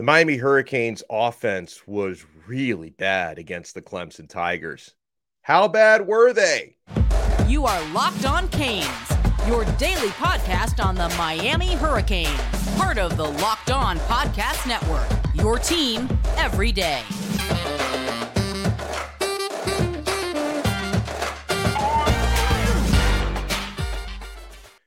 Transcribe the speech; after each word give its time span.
The 0.00 0.04
Miami 0.04 0.38
Hurricanes 0.38 1.02
offense 1.10 1.86
was 1.86 2.24
really 2.46 2.88
bad 2.88 3.38
against 3.38 3.74
the 3.74 3.82
Clemson 3.82 4.30
Tigers. 4.30 4.94
How 5.42 5.68
bad 5.68 6.06
were 6.06 6.32
they? 6.32 6.78
You 7.46 7.66
are 7.66 7.86
Locked 7.92 8.24
On 8.24 8.48
Canes, 8.48 8.88
your 9.46 9.66
daily 9.76 10.08
podcast 10.08 10.82
on 10.82 10.94
the 10.94 11.10
Miami 11.18 11.74
Hurricanes, 11.74 12.30
part 12.78 12.96
of 12.96 13.18
the 13.18 13.26
Locked 13.28 13.70
On 13.70 13.98
Podcast 13.98 14.66
Network. 14.66 15.06
Your 15.34 15.58
team 15.58 16.08
every 16.38 16.72
day. 16.72 17.02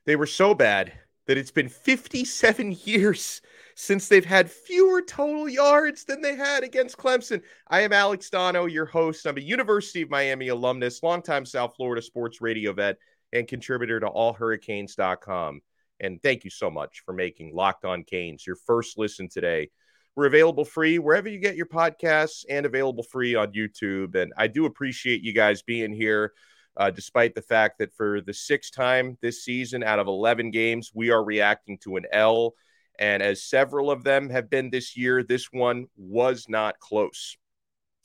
They 0.06 0.16
were 0.16 0.26
so 0.26 0.54
bad 0.54 0.92
that 1.26 1.38
it's 1.38 1.52
been 1.52 1.68
57 1.68 2.78
years 2.84 3.40
since 3.74 4.08
they've 4.08 4.24
had 4.24 4.50
fewer 4.50 5.02
total 5.02 5.48
yards 5.48 6.04
than 6.04 6.20
they 6.20 6.36
had 6.36 6.62
against 6.62 6.96
Clemson. 6.96 7.42
I 7.68 7.80
am 7.80 7.92
Alex 7.92 8.30
Donno, 8.30 8.66
your 8.66 8.86
host. 8.86 9.26
I'm 9.26 9.36
a 9.36 9.40
University 9.40 10.02
of 10.02 10.10
Miami 10.10 10.48
alumnus, 10.48 11.02
longtime 11.02 11.44
South 11.44 11.74
Florida 11.76 12.02
sports 12.02 12.40
radio 12.40 12.72
vet, 12.72 12.96
and 13.32 13.48
contributor 13.48 14.00
to 14.00 14.06
allhurricanes.com. 14.06 15.60
And 16.00 16.22
thank 16.22 16.44
you 16.44 16.50
so 16.50 16.70
much 16.70 17.02
for 17.04 17.12
making 17.12 17.54
Locked 17.54 17.84
On 17.84 18.04
Canes 18.04 18.46
your 18.46 18.56
first 18.56 18.98
listen 18.98 19.28
today. 19.28 19.70
We're 20.16 20.26
available 20.26 20.64
free 20.64 20.98
wherever 20.98 21.28
you 21.28 21.40
get 21.40 21.56
your 21.56 21.66
podcasts 21.66 22.44
and 22.48 22.66
available 22.66 23.02
free 23.02 23.34
on 23.34 23.52
YouTube. 23.52 24.14
And 24.14 24.32
I 24.36 24.46
do 24.46 24.66
appreciate 24.66 25.22
you 25.22 25.32
guys 25.32 25.62
being 25.62 25.92
here. 25.92 26.32
Uh, 26.76 26.90
despite 26.90 27.34
the 27.36 27.42
fact 27.42 27.78
that 27.78 27.94
for 27.94 28.20
the 28.20 28.34
sixth 28.34 28.72
time 28.72 29.16
this 29.22 29.44
season 29.44 29.84
out 29.84 30.00
of 30.00 30.08
11 30.08 30.50
games, 30.50 30.90
we 30.92 31.10
are 31.10 31.24
reacting 31.24 31.78
to 31.78 31.96
an 31.96 32.04
L 32.12 32.54
and 32.98 33.22
as 33.22 33.42
several 33.42 33.90
of 33.90 34.04
them 34.04 34.30
have 34.30 34.48
been 34.48 34.70
this 34.70 34.96
year, 34.96 35.22
this 35.22 35.48
one 35.52 35.86
was 35.96 36.46
not 36.48 36.78
close. 36.78 37.36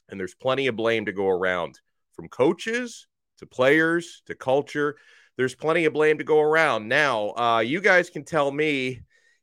And 0.10 0.20
there's 0.20 0.36
plenty 0.36 0.68
of 0.68 0.76
blame 0.76 1.06
to 1.06 1.14
go 1.14 1.28
around 1.28 1.80
from 2.14 2.28
coaches 2.28 3.08
to 3.38 3.46
players 3.46 4.22
to 4.26 4.36
culture. 4.36 4.96
There's 5.38 5.56
plenty 5.56 5.86
of 5.86 5.94
blame 5.94 6.18
to 6.18 6.24
go 6.24 6.42
around. 6.42 6.88
Now, 6.88 7.30
uh, 7.36 7.60
you 7.60 7.82
guys 7.82 8.10
can 8.10 8.26
tell 8.26 8.52
me 8.52 9.02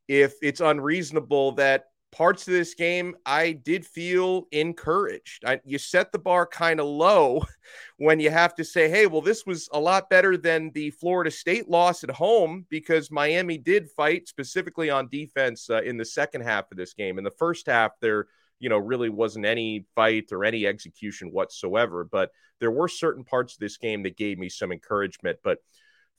if 0.09 0.35
it's 0.43 0.61
unreasonable 0.61 1.53
that 1.53 1.87
parts 2.17 2.49
of 2.49 2.55
this 2.55 2.73
game, 2.73 3.15
I 3.27 3.53
did 3.53 3.85
feel 3.85 4.49
encouraged. 4.51 5.45
I, 5.45 5.61
you 5.67 5.77
set 5.77 6.13
the 6.13 6.19
bar 6.19 6.47
kind 6.47 6.81
of 6.81 6.87
low 6.87 7.45
when 7.99 8.21
you 8.21 8.31
have 8.31 8.55
to 8.55 8.65
say, 8.65 8.89
hey, 8.89 9.07
well, 9.07 9.21
this 9.21 9.45
was 9.45 9.69
a 9.73 9.79
lot 9.79 10.09
better 10.09 10.39
than 10.39 10.71
the 10.71 10.91
Florida 10.93 11.31
State 11.31 11.69
loss 11.69 12.05
at 12.05 12.11
home 12.11 12.65
because 12.71 13.11
Miami 13.11 13.59
did 13.59 13.91
fight 13.91 14.29
specifically 14.29 14.89
on 14.89 15.09
defense 15.09 15.69
uh, 15.69 15.83
in 15.83 15.99
the 15.99 16.07
second 16.07 16.41
half 16.41 16.71
of 16.71 16.79
this 16.79 16.95
game. 16.95 17.19
In 17.19 17.25
the 17.25 17.31
first 17.33 17.67
half, 17.67 17.93
there 18.01 18.29
you 18.61 18.71
know 18.71 18.79
really 18.79 19.11
wasn't 19.11 19.45
any 19.45 19.85
fight 19.95 20.33
or 20.33 20.43
any 20.43 20.67
execution 20.67 21.29
whatsoever 21.29 22.05
but 22.05 22.31
there 22.59 22.71
were 22.71 22.89
certain 22.89 23.23
parts 23.23 23.53
of 23.53 23.59
this 23.59 23.77
game 23.77 24.03
that 24.03 24.17
gave 24.17 24.39
me 24.39 24.49
some 24.49 24.73
encouragement 24.73 25.39
but 25.45 25.59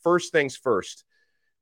first 0.03 0.31
things 0.31 0.55
first 0.55 1.03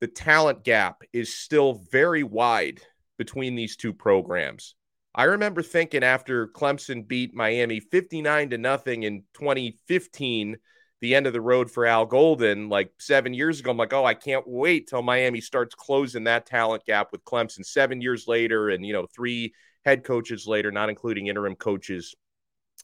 the 0.02 0.08
talent 0.08 0.66
gap 0.66 1.02
is 1.14 1.34
still 1.34 1.82
very 1.90 2.24
wide 2.24 2.82
between 3.18 3.56
these 3.56 3.76
two 3.76 3.94
programs. 3.94 4.76
I 5.14 5.24
remember 5.24 5.62
thinking 5.62 6.04
after 6.04 6.48
Clemson 6.48 7.08
beat 7.08 7.34
Miami 7.34 7.80
59 7.80 8.50
to 8.50 8.58
nothing 8.58 9.04
in 9.04 9.24
2015, 9.34 10.58
the 11.02 11.16
end 11.16 11.28
of 11.28 11.34
the 11.34 11.42
road 11.42 11.72
for 11.72 11.86
Al 11.86 12.06
Golden, 12.06 12.68
like 12.68 12.92
seven 13.00 13.34
years 13.34 13.60
ago, 13.60 13.72
I'm 13.72 13.78
like, 13.78 13.94
oh, 13.94 14.06
I 14.06 14.14
can't 14.14 14.46
wait 14.46 14.88
till 14.88 15.02
Miami 15.02 15.40
starts 15.40 15.76
closing 15.76 16.26
that 16.26 16.46
talent 16.46 16.84
gap 16.86 17.10
with 17.12 17.24
Clemson 17.24 17.66
seven 17.66 18.02
years 18.02 18.28
later. 18.28 18.70
And, 18.70 18.86
you 18.86 18.92
know, 18.92 19.06
three 19.16 19.54
head 19.86 20.04
coaches 20.04 20.48
later, 20.48 20.72
not 20.72 20.90
including 20.90 21.28
interim 21.28 21.56
coaches, 21.56 22.16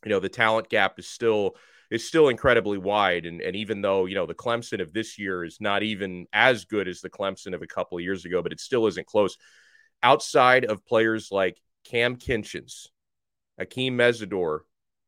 you 0.06 0.10
know, 0.10 0.20
the 0.20 0.30
talent 0.30 0.70
gap 0.70 1.00
is 1.00 1.08
still 1.08 1.56
is 1.90 2.08
still 2.08 2.30
incredibly 2.30 2.78
wide. 2.78 3.26
And, 3.26 3.42
and 3.42 3.56
even 3.58 3.82
though, 3.82 4.06
you 4.06 4.16
know, 4.16 4.26
the 4.26 4.34
Clemson 4.34 4.82
of 4.82 4.94
this 4.94 5.20
year 5.20 5.44
is 5.44 5.58
not 5.60 5.84
even 5.84 6.26
as 6.32 6.64
good 6.64 6.88
as 6.88 7.02
the 7.02 7.10
Clemson 7.10 7.54
of 7.54 7.62
a 7.62 7.68
couple 7.68 7.98
of 7.98 8.04
years 8.04 8.24
ago, 8.24 8.42
but 8.42 8.54
it 8.54 8.62
still 8.62 8.88
isn't 8.88 9.08
close 9.08 9.36
outside 10.04 10.66
of 10.66 10.86
players 10.86 11.32
like 11.32 11.58
Cam 11.86 12.16
Kinchens, 12.16 12.88
Akeem 13.60 13.94
Mesidor, 13.94 14.60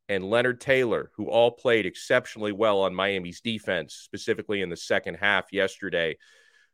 and 0.10 0.24
Leonard 0.24 0.60
Taylor, 0.60 1.12
who 1.16 1.28
all 1.28 1.52
played 1.52 1.86
exceptionally 1.86 2.52
well 2.52 2.82
on 2.82 2.94
Miami's 2.94 3.42
defense, 3.42 3.96
specifically 3.96 4.62
in 4.62 4.70
the 4.70 4.78
second 4.78 5.16
half 5.16 5.52
yesterday. 5.52 6.18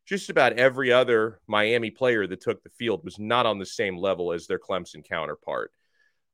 Just 0.06 0.30
about 0.30 0.53
every 0.53 0.91
other 0.91 1.40
Miami 1.47 1.91
player 1.91 2.25
that 2.25 2.41
took 2.41 2.63
the 2.63 2.69
field 2.72 3.06
was 3.06 3.19
not 3.19 3.46
on 3.46 3.59
the 3.59 3.66
same 3.66 3.97
level 3.97 4.31
as 4.31 4.47
their 4.47 4.57
Clemson 4.57 5.07
counterpart. 5.07 5.72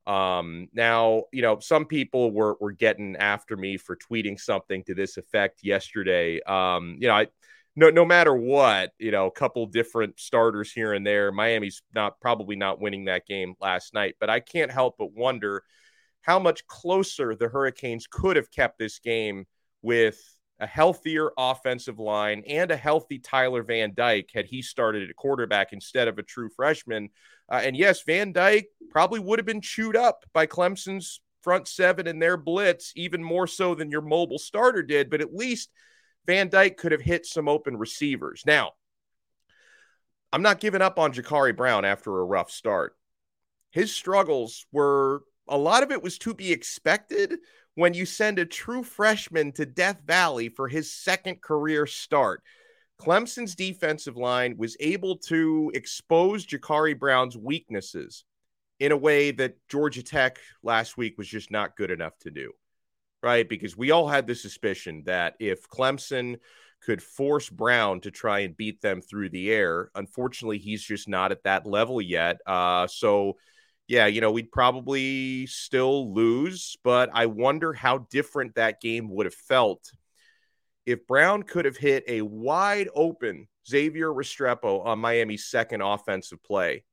Um, 0.08 0.70
now, 0.72 1.24
you 1.34 1.42
know, 1.42 1.60
some 1.60 1.86
people 1.86 2.32
were 2.32 2.56
were 2.62 2.72
getting 2.72 3.16
after 3.18 3.58
me 3.58 3.78
for 3.78 3.98
tweeting 3.98 4.40
something 4.40 4.84
to 4.84 4.94
this 4.94 5.18
effect 5.18 5.60
yesterday. 5.64 6.42
Um, 6.44 6.98
you 7.00 7.08
know, 7.08 7.16
I 7.16 7.28
no 7.76 7.90
no 7.90 8.06
matter 8.06 8.34
what, 8.36 8.92
you 9.00 9.12
know, 9.12 9.28
a 9.28 9.32
couple 9.32 9.66
different 9.66 10.20
starters 10.20 10.72
here 10.72 10.94
and 10.94 11.06
there. 11.06 11.32
Miami's 11.32 11.82
not 11.94 12.20
probably 12.20 12.56
not 12.56 12.80
winning 12.80 13.06
that 13.06 13.26
game 13.26 13.56
last 13.60 13.94
night, 13.94 14.16
but 14.20 14.30
I 14.30 14.40
can't 14.40 14.72
help 14.72 14.96
but 14.98 15.14
wonder 15.14 15.64
how 16.22 16.40
much 16.40 16.66
closer 16.68 17.36
the 17.36 17.50
Hurricanes 17.50 18.08
could 18.08 18.36
have 18.36 18.52
kept 18.52 18.80
this 18.80 19.00
game 19.00 19.46
with 19.82 20.20
a 20.60 20.66
healthier 20.66 21.32
offensive 21.38 22.00
line 22.00 22.44
and 22.48 22.72
a 22.72 22.78
healthy 22.78 23.20
Tyler 23.20 23.62
Van 23.62 23.94
Dyke 23.94 24.30
had 24.34 24.46
he 24.46 24.62
started 24.62 25.10
at 25.10 25.16
quarterback 25.16 25.74
instead 25.74 26.08
of 26.08 26.18
a 26.18 26.24
true 26.24 26.50
freshman. 26.56 27.10
Uh, 27.52 27.62
and 27.64 27.76
yes, 27.76 28.04
Van 28.04 28.32
Dyke 28.32 28.68
probably 28.90 29.20
would 29.20 29.38
have 29.38 29.46
been 29.46 29.62
chewed 29.62 29.96
up 29.96 30.24
by 30.34 30.48
Clemson's 30.48 31.20
front 31.42 31.68
seven 31.68 32.08
and 32.08 32.22
their 32.22 32.38
blitz 32.38 32.94
even 32.96 33.24
more 33.24 33.46
so 33.46 33.76
than 33.76 33.92
your 33.92 34.02
mobile 34.02 34.40
starter 34.40 34.82
did, 34.82 35.10
but 35.10 35.22
at 35.22 35.34
least 35.34 35.70
Van 36.26 36.50
Dyke 36.50 36.78
could 36.78 36.92
have 36.92 37.02
hit 37.02 37.26
some 37.26 37.48
open 37.48 37.78
receivers. 37.78 38.44
Now, 38.46 38.72
I'm 40.32 40.42
not 40.42 40.60
giving 40.60 40.82
up 40.82 41.00
on 41.00 41.14
Jacurri 41.14 41.56
Brown 41.56 41.86
after 41.86 42.20
a 42.20 42.26
rough 42.26 42.52
start. 42.52 42.96
His 43.72 43.94
struggles 43.94 44.66
were 44.72 45.24
a 45.48 45.58
lot 45.58 45.84
of 45.84 45.92
it 45.92 46.02
was 46.02 46.18
to 46.20 46.34
be 46.34 46.52
expected 46.52 47.38
when 47.76 47.94
you 47.94 48.06
send 48.06 48.40
a 48.40 48.46
true 48.46 48.84
freshman 48.84 49.52
to 49.54 49.66
Death 49.66 50.02
Valley 50.06 50.50
for 50.50 50.68
his 50.68 50.92
second 50.92 51.42
career 51.42 51.86
start. 51.86 52.42
Clemson's 53.00 53.56
defensive 53.56 54.16
line 54.16 54.56
was 54.58 54.78
able 54.80 55.18
to 55.18 55.72
expose 55.74 56.46
Jacurri 56.46 56.98
Brown's 56.98 57.38
weaknesses 57.38 58.24
in 58.80 58.92
a 58.92 58.98
way 58.98 59.32
that 59.32 59.58
Georgia 59.70 60.04
Tech 60.04 60.40
last 60.64 60.98
week 60.98 61.18
was 61.18 61.28
just 61.28 61.52
not 61.52 61.76
good 61.76 61.92
enough 61.92 62.18
to 62.20 62.32
do 62.32 62.52
right? 63.26 63.50
Because 63.50 63.76
we 63.76 63.90
all 63.90 64.08
had 64.08 64.28
the 64.28 64.36
suspicion 64.36 65.02
that 65.08 65.34
if 65.40 65.68
Clemson 65.68 66.36
could 66.84 67.02
force 67.02 67.50
Brown 67.50 68.00
to 68.02 68.12
try 68.12 68.42
and 68.42 68.56
beat 68.56 68.82
them 68.82 69.02
through 69.02 69.30
the 69.30 69.52
air, 69.52 69.90
unfortunately, 69.96 70.60
he's 70.60 70.84
just 70.84 71.10
not 71.10 71.32
at 71.32 71.44
that 71.44 71.66
level 71.66 72.00
yet. 72.00 72.38
Uh, 72.46 72.86
so, 72.86 73.34
yeah, 73.88 74.06
you 74.06 74.22
know, 74.22 74.32
we'd 74.32 74.52
probably 74.52 75.48
still 75.48 76.14
lose, 76.14 76.78
but 76.84 77.10
I 77.14 77.26
wonder 77.26 77.74
how 77.74 78.06
different 78.12 78.56
that 78.56 78.80
game 78.80 79.10
would 79.10 79.26
have 79.26 79.34
felt 79.34 79.92
if 80.86 81.08
Brown 81.08 81.42
could 81.42 81.66
have 81.66 81.78
hit 81.78 82.04
a 82.08 82.22
wide 82.22 82.90
open 82.94 83.48
Xavier 83.68 84.10
Restrepo 84.10 84.86
on 84.86 85.00
Miami's 85.00 85.48
second 85.48 85.82
offensive 85.82 86.44
play 86.44 86.84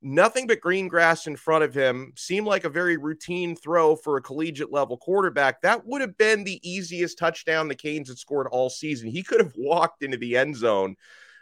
nothing 0.00 0.46
but 0.46 0.60
green 0.60 0.88
grass 0.88 1.26
in 1.26 1.36
front 1.36 1.64
of 1.64 1.74
him 1.74 2.12
seemed 2.16 2.46
like 2.46 2.64
a 2.64 2.70
very 2.70 2.96
routine 2.96 3.56
throw 3.56 3.96
for 3.96 4.16
a 4.16 4.22
collegiate 4.22 4.72
level 4.72 4.96
quarterback. 4.96 5.60
That 5.62 5.86
would 5.86 6.00
have 6.00 6.16
been 6.16 6.44
the 6.44 6.60
easiest 6.68 7.18
touchdown 7.18 7.68
the 7.68 7.74
Canes 7.74 8.08
had 8.08 8.18
scored 8.18 8.46
all 8.48 8.70
season. 8.70 9.10
He 9.10 9.22
could 9.22 9.40
have 9.40 9.54
walked 9.56 10.02
into 10.02 10.16
the 10.16 10.36
end 10.36 10.56
zone 10.56 10.96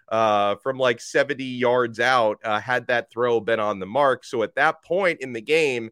uh, 0.08 0.56
from 0.56 0.78
like 0.78 1.00
70 1.00 1.44
yards 1.44 2.00
out 2.00 2.38
uh, 2.44 2.60
had 2.60 2.86
that 2.86 3.10
throw 3.10 3.40
been 3.40 3.60
on 3.60 3.78
the 3.78 3.86
mark. 3.86 4.24
So 4.24 4.42
at 4.42 4.54
that 4.54 4.82
point 4.82 5.20
in 5.20 5.32
the 5.32 5.42
game, 5.42 5.90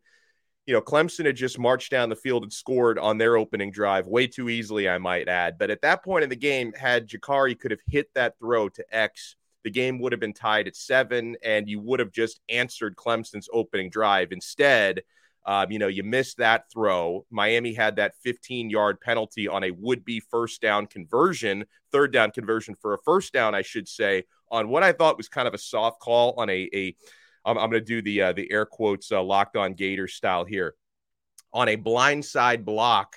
you 0.67 0.73
know, 0.73 0.81
Clemson 0.81 1.27
had 1.27 1.37
just 1.37 1.59
marched 1.59 1.91
down 1.91 2.09
the 2.09 2.17
field 2.17 2.43
and 2.43 2.53
scored 2.53 2.99
on 2.99 3.19
their 3.19 3.37
opening 3.37 3.71
drive 3.71 4.07
way 4.07 4.27
too 4.27 4.49
easily, 4.49 4.89
I 4.89 4.97
might 4.97 5.29
add. 5.29 5.59
But 5.59 5.71
at 5.71 5.83
that 5.83 6.03
point 6.03 6.25
in 6.25 6.31
the 6.31 6.37
game, 6.37 6.73
had 6.73 7.07
Jacurri 7.07 7.59
could 7.59 7.71
have 7.71 7.83
hit 7.87 8.09
that 8.15 8.39
throw 8.39 8.71
to 8.71 8.85
X 8.91 9.37
the 9.65 9.71
game 9.71 9.99
would 9.99 10.13
have 10.13 10.21
been 10.21 10.35
tied 10.35 10.69
at 10.69 10.77
seven, 10.77 11.37
and 11.43 11.69
you 11.69 11.81
would 11.81 11.99
have 11.99 12.13
just 12.13 12.41
answered 12.49 12.97
Clemson's 12.97 13.49
opening 13.53 13.91
drive. 13.91 14.31
Instead, 14.31 15.03
um, 15.47 15.71
you 15.71 15.79
know, 15.79 15.89
you 15.89 16.03
missed 16.03 16.39
that 16.39 16.71
throw. 16.73 17.27
Miami 17.31 17.75
had 17.75 17.97
that 17.97 18.15
15 18.23 18.71
yard 18.71 19.01
penalty 19.01 19.49
on 19.49 19.65
a 19.65 19.71
would 19.71 20.05
be 20.05 20.21
first 20.21 20.61
down 20.61 20.87
conversion, 20.87 21.65
third 21.93 22.13
down 22.13 22.31
conversion 22.31 22.75
for 22.75 22.95
a 22.95 22.99
first 23.05 23.33
down, 23.33 23.55
I 23.55 23.63
should 23.63 23.89
say, 23.89 24.25
on 24.51 24.69
what 24.69 24.83
I 24.83 24.93
thought 24.93 25.17
was 25.17 25.29
kind 25.29 25.49
of 25.49 25.55
a 25.55 25.59
soft 25.59 26.01
call 26.01 26.35
on 26.39 26.49
a, 26.49 26.69
a 26.75 26.95
I'm, 27.45 27.59
I'm 27.59 27.71
going 27.71 27.73
to 27.73 27.81
do 27.81 28.01
the, 28.01 28.23
uh, 28.23 28.33
the 28.33 28.51
air 28.51 28.65
quotes 28.65 29.13
uh, 29.13 29.23
locked 29.23 29.57
on 29.57 29.75
Gator 29.75 30.09
style 30.09 30.45
here 30.45 30.75
on 31.53 31.69
a 31.69 31.77
blindside 31.77 32.65
block 32.65 33.17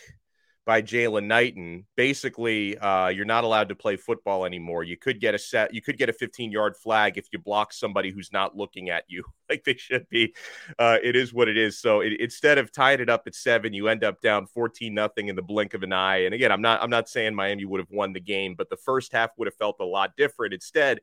by 0.67 0.81
Jaylan 0.81 1.27
Knighton. 1.27 1.87
Basically, 1.95 2.77
uh, 2.77 3.07
you're 3.07 3.23
not 3.23 3.45
allowed 3.45 3.69
to 3.69 3.75
play 3.75 3.95
football 3.95 4.43
anymore. 4.45 4.83
You 4.83 4.97
could 4.97 5.21
get 5.21 5.33
a 5.33 5.39
set, 5.39 5.73
you 5.73 5.81
could 5.81 5.97
get 5.97 6.09
a 6.09 6.13
15 6.13 6.51
yard 6.51 6.75
flag 6.75 7.17
if 7.17 7.27
you 7.31 7.39
block 7.39 7.71
somebody 7.71 8.11
who's 8.11 8.33
not 8.33 8.57
looking 8.57 8.89
at 8.89 9.05
you 9.07 9.23
like 9.49 9.63
they 9.63 9.77
should 9.77 10.07
be. 10.09 10.35
Uh, 10.77 10.97
it 11.01 11.15
is 11.15 11.33
what 11.33 11.47
it 11.47 11.57
is. 11.57 11.79
So 11.79 12.01
it, 12.01 12.19
instead 12.19 12.57
of 12.57 12.73
tying 12.73 12.99
it 12.99 13.09
up 13.09 13.23
at 13.27 13.33
seven, 13.33 13.73
you 13.73 13.87
end 13.87 14.03
up 14.03 14.19
down 14.19 14.45
14 14.45 14.93
nothing 14.93 15.29
in 15.29 15.37
the 15.37 15.41
blink 15.41 15.73
of 15.73 15.83
an 15.83 15.93
eye. 15.93 16.25
And 16.25 16.33
again, 16.33 16.51
I'm 16.51 16.61
not 16.61 16.83
I'm 16.83 16.89
not 16.89 17.07
saying 17.07 17.33
Miami 17.33 17.63
would 17.63 17.79
have 17.79 17.89
won 17.89 18.11
the 18.11 18.19
game, 18.19 18.53
but 18.55 18.69
the 18.69 18.75
first 18.75 19.13
half 19.13 19.31
would 19.37 19.47
have 19.47 19.55
felt 19.55 19.77
a 19.79 19.85
lot 19.85 20.17
different. 20.17 20.53
Instead, 20.53 20.99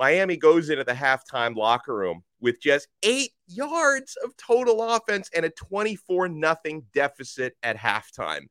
Miami 0.00 0.36
goes 0.36 0.68
into 0.68 0.82
the 0.82 0.94
halftime 0.94 1.54
locker 1.54 1.94
room 1.94 2.24
with 2.40 2.60
just 2.60 2.88
eight 3.04 3.30
yards 3.46 4.16
of 4.24 4.36
total 4.36 4.82
offense 4.82 5.30
and 5.32 5.46
a 5.46 5.50
24 5.50 6.28
nothing 6.28 6.86
deficit 6.92 7.54
at 7.62 7.76
halftime. 7.76 8.46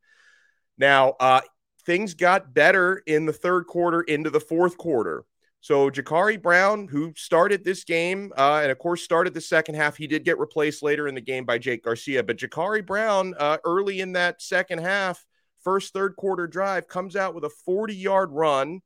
Now, 0.80 1.16
uh, 1.20 1.42
things 1.86 2.14
got 2.14 2.54
better 2.54 3.04
in 3.06 3.26
the 3.26 3.34
third 3.34 3.68
quarter 3.68 4.02
into 4.02 4.30
the 4.30 4.40
fourth 4.40 4.78
quarter. 4.78 5.26
So 5.62 5.90
Jacurri 5.90 6.42
Brown, 6.42 6.88
who 6.88 7.14
started 7.18 7.66
this 7.66 7.84
game, 7.84 8.32
uh, 8.38 8.62
and 8.64 8.72
of 8.72 8.80
course 8.80 9.04
started 9.04 9.34
the 9.34 9.42
second 9.42 9.76
half, 9.76 9.98
he 9.98 10.08
did 10.08 10.24
get 10.24 10.40
replaced 10.40 10.82
later 10.82 11.08
in 11.08 11.16
the 11.16 11.22
game 11.22 11.44
by 11.44 11.58
Jake 11.58 11.84
Garcia. 11.84 12.24
But 12.24 12.38
Jacurri 12.38 12.86
Brown, 12.86 13.34
uh, 13.38 13.58
early 13.66 14.00
in 14.00 14.14
that 14.14 14.42
second 14.42 14.80
half, 14.80 15.26
first 15.64 15.94
third 15.94 16.16
quarter 16.16 16.48
drive, 16.48 16.88
comes 16.88 17.18
out 17.18 17.36
with 17.36 17.44
a 17.44 17.50
40 17.50 17.94
yard 17.94 18.32
run. 18.32 18.80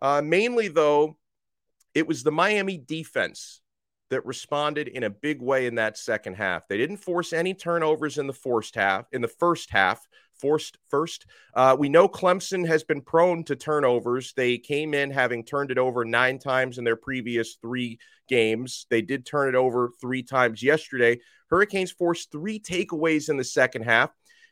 Uh, 0.00 0.22
mainly, 0.24 0.68
though, 0.68 1.18
it 1.94 2.06
was 2.06 2.22
the 2.22 2.32
Miami 2.32 2.78
defense 2.78 3.60
that 4.08 4.24
responded 4.24 4.88
in 4.88 5.02
a 5.02 5.10
big 5.10 5.42
way 5.42 5.66
in 5.66 5.74
that 5.74 5.98
second 5.98 6.34
half. 6.34 6.66
They 6.68 6.78
didn't 6.78 6.98
force 6.98 7.32
any 7.32 7.52
turnovers 7.54 8.18
in 8.18 8.26
the 8.26 8.32
first 8.32 8.74
half. 8.74 9.06
In 9.12 9.20
the 9.20 9.28
first 9.28 9.70
half, 9.70 10.06
forced 10.40 10.78
first. 10.88 11.26
Uh, 11.54 11.76
we 11.78 11.88
know 11.88 12.08
Clemson 12.08 12.66
has 12.66 12.84
been 12.84 13.00
prone 13.00 13.44
to 13.44 13.56
turnovers. 13.56 14.32
They 14.34 14.58
came 14.58 14.94
in 14.94 15.10
having 15.10 15.44
turned 15.44 15.70
it 15.70 15.78
over 15.78 16.04
nine 16.04 16.38
times 16.38 16.78
in 16.78 16.84
their 16.84 16.96
previous 16.96 17.56
three 17.60 17.98
games. 18.28 18.86
They 18.90 19.02
did 19.02 19.26
turn 19.26 19.48
it 19.48 19.54
over 19.54 19.92
three 20.00 20.22
times 20.22 20.62
yesterday. 20.62 21.20
Hurricanes 21.50 21.92
forced 21.92 22.32
three 22.32 22.58
takeaways 22.60 23.28
in 23.28 23.36
the 23.36 23.44
second 23.44 23.82
half. 23.82 24.10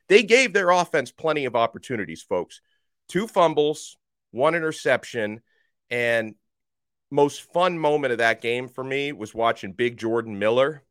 They 0.09 0.23
gave 0.23 0.53
their 0.53 0.71
offense 0.71 1.11
plenty 1.11 1.45
of 1.45 1.57
opportunities, 1.57 2.23
folks. 2.23 2.61
Two 3.09 3.27
fumbles, 3.27 3.97
one 4.31 4.55
interception, 4.55 5.41
and 5.91 6.35
most 7.11 7.43
fun 7.53 7.79
moment 7.79 8.13
of 8.13 8.19
that 8.19 8.41
game 8.41 8.69
for 8.69 8.83
me 8.83 9.13
was 9.13 9.35
watching 9.35 9.73
Big 9.73 9.97
Jordan 9.97 10.39
Miller 10.39 10.83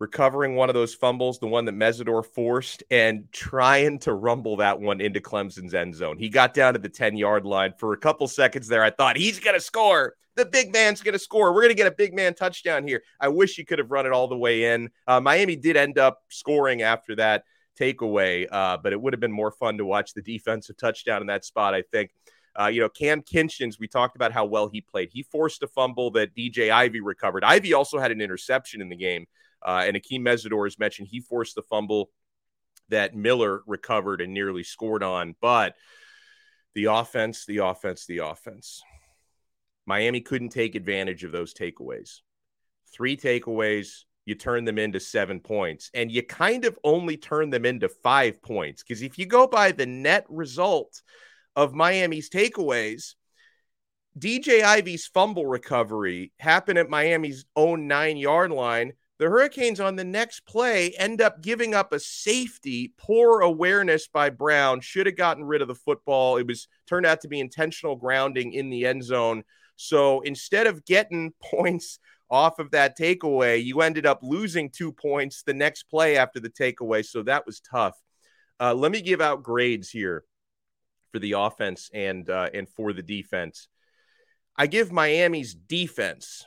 recovering 0.00 0.56
one 0.56 0.70
of 0.70 0.74
those 0.74 0.94
fumbles, 0.94 1.38
the 1.38 1.46
one 1.46 1.66
that 1.66 1.74
Mesidor 1.74 2.24
forced, 2.24 2.82
and 2.90 3.30
trying 3.32 3.98
to 4.00 4.14
rumble 4.14 4.56
that 4.56 4.80
one 4.80 5.00
into 5.00 5.20
Clemson's 5.20 5.74
end 5.74 5.94
zone. 5.94 6.18
He 6.18 6.30
got 6.30 6.54
down 6.54 6.72
to 6.72 6.78
the 6.80 6.88
10 6.88 7.16
yard 7.16 7.44
line 7.44 7.74
for 7.78 7.92
a 7.92 7.98
couple 7.98 8.26
seconds 8.26 8.66
there. 8.66 8.82
I 8.82 8.90
thought 8.90 9.16
he's 9.16 9.38
going 9.38 9.54
to 9.54 9.60
score. 9.60 10.14
The 10.36 10.46
big 10.46 10.72
man's 10.72 11.02
going 11.02 11.12
to 11.12 11.18
score. 11.18 11.52
We're 11.52 11.62
going 11.62 11.74
to 11.74 11.76
get 11.76 11.86
a 11.86 11.94
big 11.94 12.14
man 12.14 12.34
touchdown 12.34 12.88
here. 12.88 13.02
I 13.20 13.28
wish 13.28 13.56
he 13.56 13.64
could 13.64 13.78
have 13.78 13.90
run 13.90 14.06
it 14.06 14.12
all 14.12 14.26
the 14.26 14.38
way 14.38 14.72
in. 14.72 14.88
Uh, 15.06 15.20
Miami 15.20 15.54
did 15.54 15.76
end 15.76 15.98
up 15.98 16.22
scoring 16.30 16.80
after 16.80 17.14
that 17.16 17.44
takeaway, 17.78 18.46
uh, 18.50 18.78
but 18.82 18.92
it 18.92 19.00
would 19.00 19.12
have 19.12 19.20
been 19.20 19.32
more 19.32 19.50
fun 19.50 19.76
to 19.78 19.84
watch 19.84 20.14
the 20.14 20.22
defensive 20.22 20.78
touchdown 20.78 21.20
in 21.20 21.26
that 21.26 21.44
spot, 21.44 21.74
I 21.74 21.82
think. 21.82 22.10
Uh, 22.58 22.66
you 22.66 22.80
know, 22.80 22.88
Cam 22.88 23.22
Kinchens, 23.22 23.78
we 23.78 23.86
talked 23.86 24.16
about 24.16 24.32
how 24.32 24.44
well 24.44 24.68
he 24.68 24.80
played. 24.80 25.10
He 25.12 25.22
forced 25.22 25.62
a 25.62 25.68
fumble 25.68 26.10
that 26.12 26.34
DJ 26.34 26.70
Ivey 26.70 27.00
recovered. 27.00 27.44
Ivey 27.44 27.74
also 27.74 27.98
had 27.98 28.10
an 28.10 28.20
interception 28.20 28.80
in 28.80 28.88
the 28.88 28.96
game. 28.96 29.26
Uh, 29.62 29.84
and 29.86 29.96
Akeem 29.96 30.20
Mesidor 30.20 30.66
has 30.66 30.78
mentioned 30.78 31.08
he 31.08 31.20
forced 31.20 31.54
the 31.54 31.62
fumble 31.62 32.10
that 32.88 33.14
Miller 33.14 33.62
recovered 33.66 34.20
and 34.20 34.34
nearly 34.34 34.62
scored 34.62 35.02
on. 35.02 35.34
But 35.40 35.76
the 36.74 36.86
offense, 36.86 37.46
the 37.46 37.58
offense, 37.58 38.06
the 38.06 38.18
offense. 38.18 38.82
Miami 39.86 40.20
couldn't 40.20 40.50
take 40.50 40.74
advantage 40.74 41.24
of 41.24 41.32
those 41.32 41.54
takeaways. 41.54 42.20
Three 42.92 43.16
takeaways, 43.16 44.04
you 44.24 44.34
turn 44.34 44.64
them 44.64 44.78
into 44.78 45.00
seven 45.00 45.40
points, 45.40 45.90
and 45.94 46.10
you 46.10 46.22
kind 46.22 46.64
of 46.64 46.78
only 46.84 47.16
turn 47.16 47.50
them 47.50 47.64
into 47.64 47.88
five 47.88 48.42
points. 48.42 48.82
Because 48.82 49.02
if 49.02 49.18
you 49.18 49.26
go 49.26 49.46
by 49.46 49.72
the 49.72 49.86
net 49.86 50.26
result 50.28 51.02
of 51.56 51.74
Miami's 51.74 52.30
takeaways, 52.30 53.14
DJ 54.18 54.62
Ivey's 54.62 55.06
fumble 55.06 55.46
recovery 55.46 56.32
happened 56.38 56.78
at 56.78 56.90
Miami's 56.90 57.44
own 57.56 57.86
nine 57.86 58.16
yard 58.16 58.50
line. 58.50 58.92
The 59.20 59.28
Hurricanes 59.28 59.80
on 59.80 59.96
the 59.96 60.04
next 60.04 60.46
play 60.46 60.92
end 60.92 61.20
up 61.20 61.42
giving 61.42 61.74
up 61.74 61.92
a 61.92 62.00
safety, 62.00 62.94
poor 62.96 63.42
awareness 63.42 64.08
by 64.08 64.30
Brown, 64.30 64.80
should 64.80 65.04
have 65.04 65.16
gotten 65.16 65.44
rid 65.44 65.60
of 65.60 65.68
the 65.68 65.74
football. 65.74 66.38
It 66.38 66.46
was 66.46 66.68
turned 66.86 67.04
out 67.04 67.20
to 67.20 67.28
be 67.28 67.38
intentional 67.38 67.96
grounding 67.96 68.54
in 68.54 68.70
the 68.70 68.86
end 68.86 69.04
zone. 69.04 69.44
So 69.76 70.22
instead 70.22 70.66
of 70.66 70.86
getting 70.86 71.34
points 71.42 71.98
off 72.30 72.58
of 72.58 72.70
that 72.70 72.96
takeaway, 72.96 73.62
you 73.62 73.82
ended 73.82 74.06
up 74.06 74.20
losing 74.22 74.70
two 74.70 74.90
points 74.90 75.42
the 75.42 75.52
next 75.52 75.82
play 75.82 76.16
after 76.16 76.40
the 76.40 76.48
takeaway. 76.48 77.04
So 77.04 77.22
that 77.24 77.44
was 77.44 77.60
tough. 77.60 78.00
Uh, 78.58 78.72
let 78.72 78.90
me 78.90 79.02
give 79.02 79.20
out 79.20 79.42
grades 79.42 79.90
here 79.90 80.24
for 81.12 81.18
the 81.18 81.32
offense 81.32 81.90
and 81.92 82.30
uh, 82.30 82.48
and 82.54 82.70
for 82.70 82.94
the 82.94 83.02
defense. 83.02 83.68
I 84.56 84.66
give 84.66 84.90
Miami's 84.90 85.54
defense 85.54 86.46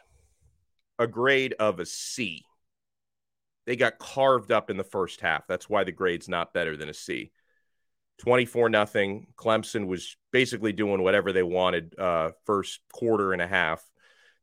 a 0.97 1.05
grade 1.05 1.53
of 1.59 1.79
a 1.79 1.85
C. 1.85 2.43
They 3.65 3.75
got 3.75 3.99
carved 3.99 4.51
up 4.51 4.69
in 4.69 4.77
the 4.77 4.83
first 4.83 5.21
half. 5.21 5.47
That's 5.47 5.69
why 5.69 5.83
the 5.83 5.91
grade's 5.91 6.27
not 6.27 6.53
better 6.53 6.75
than 6.75 6.89
a 6.89 6.93
C. 6.93 7.31
24 8.19 8.69
nothing. 8.69 9.27
Clemson 9.35 9.87
was 9.87 10.15
basically 10.31 10.73
doing 10.73 11.01
whatever 11.01 11.31
they 11.31 11.43
wanted 11.43 11.97
uh, 11.97 12.31
first 12.45 12.81
quarter 12.91 13.33
and 13.33 13.41
a 13.41 13.47
half. 13.47 13.83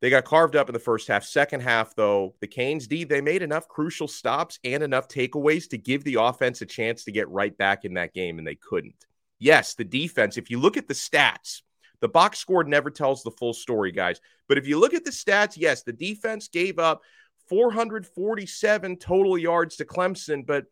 They 0.01 0.09
got 0.09 0.25
carved 0.25 0.57
up 0.57 0.69
in 0.69 0.73
the 0.73 0.79
first 0.79 1.09
half. 1.09 1.25
Second 1.25 1.61
half, 1.61 1.95
though, 1.95 2.35
the 2.41 2.47
Canes 2.47 2.87
D, 2.87 3.05
they 3.05 3.21
made 3.21 3.43
enough 3.43 3.69
crucial 3.69 4.09
stops 4.09 4.59
and 4.65 4.83
enough 4.83 5.09
takeaways 5.09 5.69
to 5.71 5.79
give 5.79 6.05
the 6.05 6.15
offense 6.15 6.63
a 6.63 6.67
chance 6.67 7.05
to 7.05 7.13
get 7.13 7.29
right 7.29 7.57
back 7.57 7.85
in 7.85 7.95
that 7.95 8.15
game, 8.15 8.39
and 8.39 8.47
they 8.47 8.55
couldn't. 8.55 8.95
Yes, 9.39 9.75
the 9.75 9.85
defense, 9.85 10.39
if 10.39 10.51
you 10.51 10.59
look 10.59 10.79
at 10.79 10.89
the 10.89 10.95
stats, 10.95 11.61
the 12.01 12.09
box 12.09 12.39
score 12.39 12.65
never 12.65 12.91
tells 12.91 13.23
the 13.23 13.31
full 13.31 13.53
story, 13.53 13.93
guys. 13.93 14.21
But 14.49 14.57
if 14.57 14.67
you 14.67 14.79
look 14.81 14.95
at 14.95 15.05
the 15.05 15.11
stats, 15.11 15.55
yes, 15.57 15.83
the 15.83 15.93
defense 15.93 16.49
gave 16.49 16.79
up 16.79 17.03
447 17.51 18.97
total 18.97 19.37
yards 19.37 19.77
to 19.77 19.85
Clemson, 19.85 20.47
but 20.47 20.65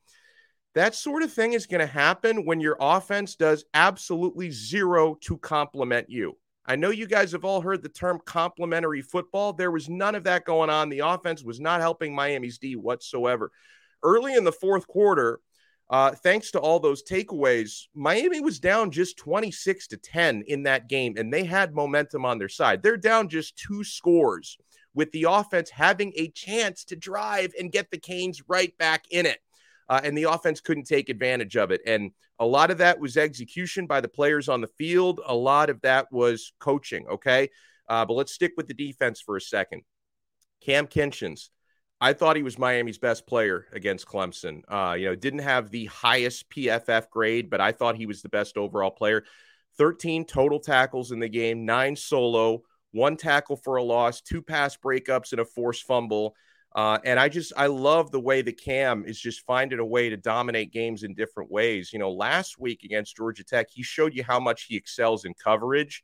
that 0.74 0.94
sort 0.94 1.24
of 1.24 1.32
thing 1.32 1.54
is 1.54 1.66
going 1.66 1.80
to 1.80 1.86
happen 1.86 2.46
when 2.46 2.60
your 2.60 2.76
offense 2.78 3.34
does 3.34 3.64
absolutely 3.74 4.52
zero 4.52 5.16
to 5.22 5.36
complement 5.38 6.08
you. 6.08 6.38
I 6.64 6.76
know 6.76 6.90
you 6.90 7.06
guys 7.06 7.32
have 7.32 7.44
all 7.44 7.60
heard 7.60 7.82
the 7.82 7.88
term 7.88 8.20
complementary 8.24 9.02
football. 9.02 9.52
There 9.52 9.72
was 9.72 9.88
none 9.88 10.14
of 10.14 10.24
that 10.24 10.44
going 10.44 10.70
on. 10.70 10.88
The 10.88 11.00
offense 11.00 11.42
was 11.42 11.58
not 11.58 11.80
helping 11.80 12.14
Miami's 12.14 12.58
D 12.58 12.76
whatsoever. 12.76 13.50
Early 14.04 14.34
in 14.34 14.44
the 14.44 14.52
fourth 14.52 14.86
quarter, 14.86 15.40
uh, 15.90 16.12
thanks 16.12 16.52
to 16.52 16.60
all 16.60 16.78
those 16.78 17.02
takeaways, 17.02 17.86
Miami 17.92 18.40
was 18.40 18.60
down 18.60 18.92
just 18.92 19.16
26 19.16 19.88
to 19.88 19.96
10 19.96 20.44
in 20.46 20.62
that 20.64 20.88
game, 20.88 21.16
and 21.16 21.32
they 21.32 21.42
had 21.42 21.74
momentum 21.74 22.24
on 22.24 22.38
their 22.38 22.48
side. 22.48 22.82
They're 22.84 22.96
down 22.96 23.28
just 23.28 23.56
two 23.56 23.82
scores 23.82 24.58
with 24.98 25.12
the 25.12 25.26
offense 25.30 25.70
having 25.70 26.12
a 26.16 26.28
chance 26.30 26.82
to 26.82 26.96
drive 26.96 27.52
and 27.56 27.70
get 27.70 27.88
the 27.88 27.96
Canes 27.96 28.42
right 28.48 28.76
back 28.78 29.04
in 29.12 29.26
it. 29.26 29.38
Uh, 29.88 30.00
and 30.02 30.18
the 30.18 30.24
offense 30.24 30.60
couldn't 30.60 30.88
take 30.88 31.08
advantage 31.08 31.56
of 31.56 31.70
it. 31.70 31.80
And 31.86 32.10
a 32.40 32.44
lot 32.44 32.72
of 32.72 32.78
that 32.78 32.98
was 32.98 33.16
execution 33.16 33.86
by 33.86 34.00
the 34.00 34.08
players 34.08 34.48
on 34.48 34.60
the 34.60 34.66
field. 34.66 35.20
A 35.24 35.34
lot 35.36 35.70
of 35.70 35.80
that 35.82 36.10
was 36.10 36.52
coaching. 36.58 37.06
Okay. 37.06 37.48
Uh, 37.88 38.06
but 38.06 38.14
let's 38.14 38.32
stick 38.32 38.54
with 38.56 38.66
the 38.66 38.74
defense 38.74 39.20
for 39.20 39.36
a 39.36 39.40
second. 39.40 39.82
Cam 40.62 40.88
Kinchens, 40.88 41.50
I 42.00 42.12
thought 42.12 42.34
he 42.34 42.42
was 42.42 42.58
Miami's 42.58 42.98
best 42.98 43.24
player 43.24 43.66
against 43.72 44.04
Clemson. 44.04 44.62
Uh, 44.66 44.94
you 44.94 45.06
know, 45.06 45.14
didn't 45.14 45.38
have 45.38 45.70
the 45.70 45.86
highest 45.86 46.50
PFF 46.50 47.08
grade, 47.08 47.50
but 47.50 47.60
I 47.60 47.70
thought 47.70 47.94
he 47.94 48.06
was 48.06 48.20
the 48.20 48.30
best 48.30 48.56
overall 48.56 48.90
player. 48.90 49.22
13 49.76 50.24
total 50.24 50.58
tackles 50.58 51.12
in 51.12 51.20
the 51.20 51.28
game, 51.28 51.64
nine 51.64 51.94
solo, 51.94 52.64
one 52.92 53.16
tackle 53.16 53.56
for 53.56 53.76
a 53.76 53.82
loss, 53.82 54.20
two 54.20 54.42
pass 54.42 54.76
breakups, 54.76 55.32
and 55.32 55.40
a 55.40 55.44
forced 55.44 55.84
fumble. 55.84 56.34
Uh, 56.74 56.98
and 57.04 57.18
I 57.18 57.28
just 57.28 57.52
I 57.56 57.66
love 57.66 58.10
the 58.10 58.20
way 58.20 58.42
the 58.42 58.52
Cam 58.52 59.04
is 59.04 59.18
just 59.18 59.46
finding 59.46 59.78
a 59.78 59.84
way 59.84 60.10
to 60.10 60.16
dominate 60.16 60.72
games 60.72 61.02
in 61.02 61.14
different 61.14 61.50
ways. 61.50 61.92
You 61.92 61.98
know, 61.98 62.12
last 62.12 62.58
week 62.58 62.84
against 62.84 63.16
Georgia 63.16 63.44
Tech, 63.44 63.68
he 63.70 63.82
showed 63.82 64.14
you 64.14 64.22
how 64.22 64.38
much 64.38 64.64
he 64.64 64.76
excels 64.76 65.24
in 65.24 65.34
coverage. 65.34 66.02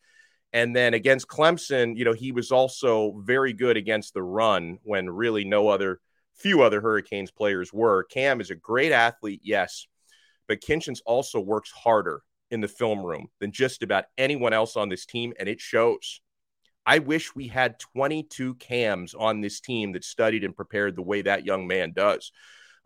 And 0.53 0.75
then 0.75 0.95
against 0.95 1.29
Clemson, 1.29 1.97
you 1.97 2.05
know, 2.05 2.13
he 2.13 2.33
was 2.33 2.53
also 2.53 3.21
very 3.25 3.53
good 3.53 3.77
against 3.77 4.15
the 4.15 4.23
run 4.23 4.79
when 4.85 5.11
really 5.11 5.45
no 5.45 5.69
other 5.69 6.01
few 6.35 6.63
other 6.63 6.81
Hurricanes 6.81 7.31
players 7.31 7.73
were. 7.73 8.05
Cam 8.05 8.41
is 8.41 8.51
a 8.51 8.55
great 8.55 8.93
athlete, 8.93 9.41
yes, 9.43 9.87
but 10.49 10.61
Kinchens 10.61 11.01
also 11.07 11.41
works 11.41 11.71
harder 11.71 12.23
in 12.51 12.61
the 12.61 12.69
film 12.69 13.05
room 13.05 13.29
than 13.41 13.53
just 13.53 13.83
about 13.83 14.05
anyone 14.17 14.53
else 14.53 14.77
on 14.77 14.89
this 14.89 15.07
team, 15.07 15.33
and 15.39 15.49
it 15.49 15.61
shows. 15.61 16.21
I 16.87 16.99
wish 16.99 17.35
we 17.35 17.49
had 17.49 17.79
22 17.79 18.55
cams 18.57 19.15
on 19.15 19.41
this 19.41 19.61
team 19.61 19.93
that 19.93 20.05
studied 20.05 20.45
and 20.45 20.55
prepared 20.55 20.97
the 20.97 21.03
way 21.03 21.23
that 21.23 21.47
young 21.47 21.67
man 21.67 21.93
does. 21.93 22.33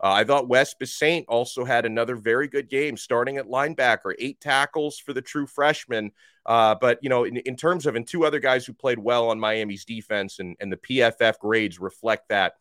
Uh, 0.01 0.13
I 0.13 0.23
thought 0.23 0.47
Wes 0.47 0.73
Bissainthe 0.73 1.25
also 1.27 1.65
had 1.65 1.85
another 1.85 2.15
very 2.15 2.47
good 2.47 2.69
game, 2.69 2.95
starting 2.95 3.37
at 3.37 3.47
linebacker, 3.47 4.13
eight 4.17 4.39
tackles 4.39 4.97
for 4.97 5.11
the 5.11 5.21
true 5.21 5.45
freshman. 5.45 6.11
Uh, 6.45 6.75
but, 6.79 6.99
you 7.01 7.09
know, 7.09 7.25
in, 7.25 7.35
in, 7.37 7.57
terms 7.57 7.85
of, 7.85 7.95
and 7.95 8.07
two 8.07 8.23
other 8.23 8.39
guys 8.39 8.65
who 8.65 8.73
played 8.73 8.97
well 8.97 9.29
on 9.29 9.39
Miami's 9.39 9.83
defense, 9.83 10.39
and, 10.39 10.55
and 10.61 10.71
the 10.71 10.77
PFF 10.77 11.37
grades 11.39 11.79
reflect 11.79 12.29
that. 12.29 12.53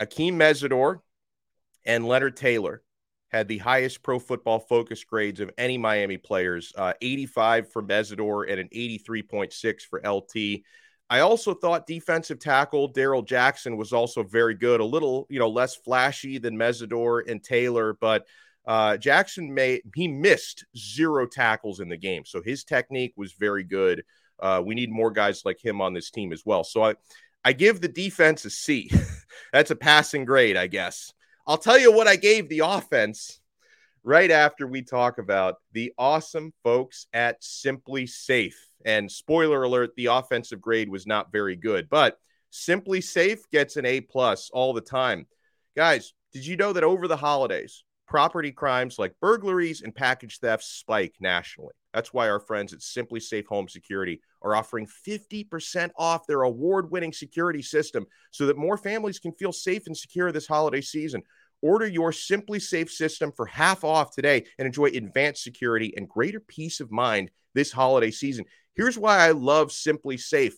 Akeem 0.00 0.34
Mesidor 0.34 1.00
and 1.86 2.06
Leonard 2.06 2.36
Taylor 2.36 2.82
had 3.30 3.48
the 3.48 3.58
highest 3.58 4.02
pro 4.02 4.18
football 4.18 4.58
focus 4.58 5.04
grades 5.04 5.40
of 5.40 5.50
any 5.56 5.78
Miami 5.78 6.16
players 6.16 6.72
uh, 6.76 6.92
85 7.00 7.72
for 7.72 7.82
Mesidor 7.82 8.50
and 8.50 8.60
an 8.60 8.68
83.6 8.74 9.82
for 9.82 10.00
LT. 10.06 10.62
I 11.08 11.20
also 11.20 11.54
thought 11.54 11.86
defensive 11.86 12.38
tackle 12.38 12.92
Daryl 12.92 13.26
Jackson 13.26 13.76
was 13.76 13.92
also 13.92 14.22
very 14.22 14.54
good, 14.54 14.80
a 14.80 14.84
little, 14.84 15.26
you 15.28 15.38
know, 15.38 15.48
less 15.48 15.74
flashy 15.76 16.38
than 16.38 16.56
Mesidor 16.56 17.28
and 17.28 17.42
Taylor, 17.42 17.96
but 18.00 18.26
uh, 18.66 18.96
Jackson 18.96 19.52
made 19.52 19.82
he 19.94 20.06
missed 20.06 20.64
zero 20.76 21.26
tackles 21.26 21.80
in 21.80 21.88
the 21.88 21.96
game, 21.96 22.24
so 22.24 22.42
his 22.42 22.62
technique 22.62 23.14
was 23.16 23.32
very 23.32 23.64
good. 23.64 24.04
Uh, 24.38 24.62
we 24.64 24.74
need 24.74 24.90
more 24.90 25.10
guys 25.10 25.42
like 25.44 25.62
him 25.62 25.80
on 25.80 25.92
this 25.94 26.10
team 26.10 26.32
as 26.32 26.44
well. 26.44 26.62
So 26.62 26.84
I, 26.84 26.94
I 27.44 27.52
give 27.52 27.80
the 27.80 27.88
defense 27.88 28.44
a 28.44 28.50
C. 28.50 28.90
That's 29.52 29.70
a 29.70 29.76
passing 29.76 30.24
grade, 30.24 30.56
I 30.56 30.66
guess. 30.66 31.12
I'll 31.50 31.58
tell 31.58 31.80
you 31.80 31.90
what 31.90 32.06
I 32.06 32.14
gave 32.14 32.48
the 32.48 32.60
offense 32.60 33.40
right 34.04 34.30
after 34.30 34.68
we 34.68 34.82
talk 34.82 35.18
about 35.18 35.56
the 35.72 35.92
awesome 35.98 36.52
folks 36.62 37.08
at 37.12 37.42
SimpliSafe. 37.42 38.54
And 38.84 39.10
spoiler 39.10 39.64
alert, 39.64 39.90
the 39.96 40.06
offensive 40.06 40.60
grade 40.60 40.88
was 40.88 41.08
not 41.08 41.32
very 41.32 41.56
good, 41.56 41.88
but 41.88 42.20
SimpliSafe 42.52 43.40
gets 43.50 43.76
an 43.76 43.84
A 43.84 44.00
plus 44.00 44.48
all 44.52 44.72
the 44.72 44.80
time. 44.80 45.26
Guys, 45.76 46.12
did 46.32 46.46
you 46.46 46.56
know 46.56 46.72
that 46.72 46.84
over 46.84 47.08
the 47.08 47.16
holidays, 47.16 47.82
property 48.06 48.52
crimes 48.52 48.96
like 48.96 49.18
burglaries 49.20 49.82
and 49.82 49.92
package 49.92 50.38
thefts 50.38 50.68
spike 50.68 51.16
nationally? 51.18 51.74
That's 51.92 52.14
why 52.14 52.28
our 52.28 52.38
friends 52.38 52.72
at 52.72 52.78
SimpliSafe 52.78 53.46
Home 53.46 53.68
Security 53.68 54.20
are 54.42 54.54
offering 54.54 54.86
50% 54.86 55.90
off 55.96 56.26
their 56.26 56.42
award 56.42 56.90
winning 56.90 57.12
security 57.12 57.62
system 57.62 58.06
so 58.30 58.46
that 58.46 58.56
more 58.56 58.76
families 58.76 59.18
can 59.18 59.32
feel 59.32 59.52
safe 59.52 59.86
and 59.86 59.96
secure 59.96 60.30
this 60.30 60.46
holiday 60.46 60.80
season. 60.80 61.22
Order 61.62 61.86
your 61.86 62.10
SimpliSafe 62.10 62.90
system 62.90 63.32
for 63.32 63.46
half 63.46 63.84
off 63.84 64.14
today 64.14 64.46
and 64.58 64.66
enjoy 64.66 64.86
advanced 64.86 65.42
security 65.42 65.92
and 65.96 66.08
greater 66.08 66.40
peace 66.40 66.80
of 66.80 66.90
mind 66.90 67.30
this 67.54 67.72
holiday 67.72 68.10
season. 68.10 68.44
Here's 68.74 68.98
why 68.98 69.18
I 69.18 69.32
love 69.32 69.68
SimpliSafe. 69.68 70.54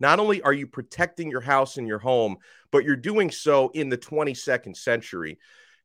Not 0.00 0.18
only 0.18 0.42
are 0.42 0.52
you 0.52 0.66
protecting 0.66 1.30
your 1.30 1.40
house 1.40 1.76
and 1.76 1.86
your 1.86 1.98
home, 1.98 2.36
but 2.70 2.84
you're 2.84 2.96
doing 2.96 3.30
so 3.30 3.70
in 3.74 3.88
the 3.88 3.98
22nd 3.98 4.76
century. 4.76 5.38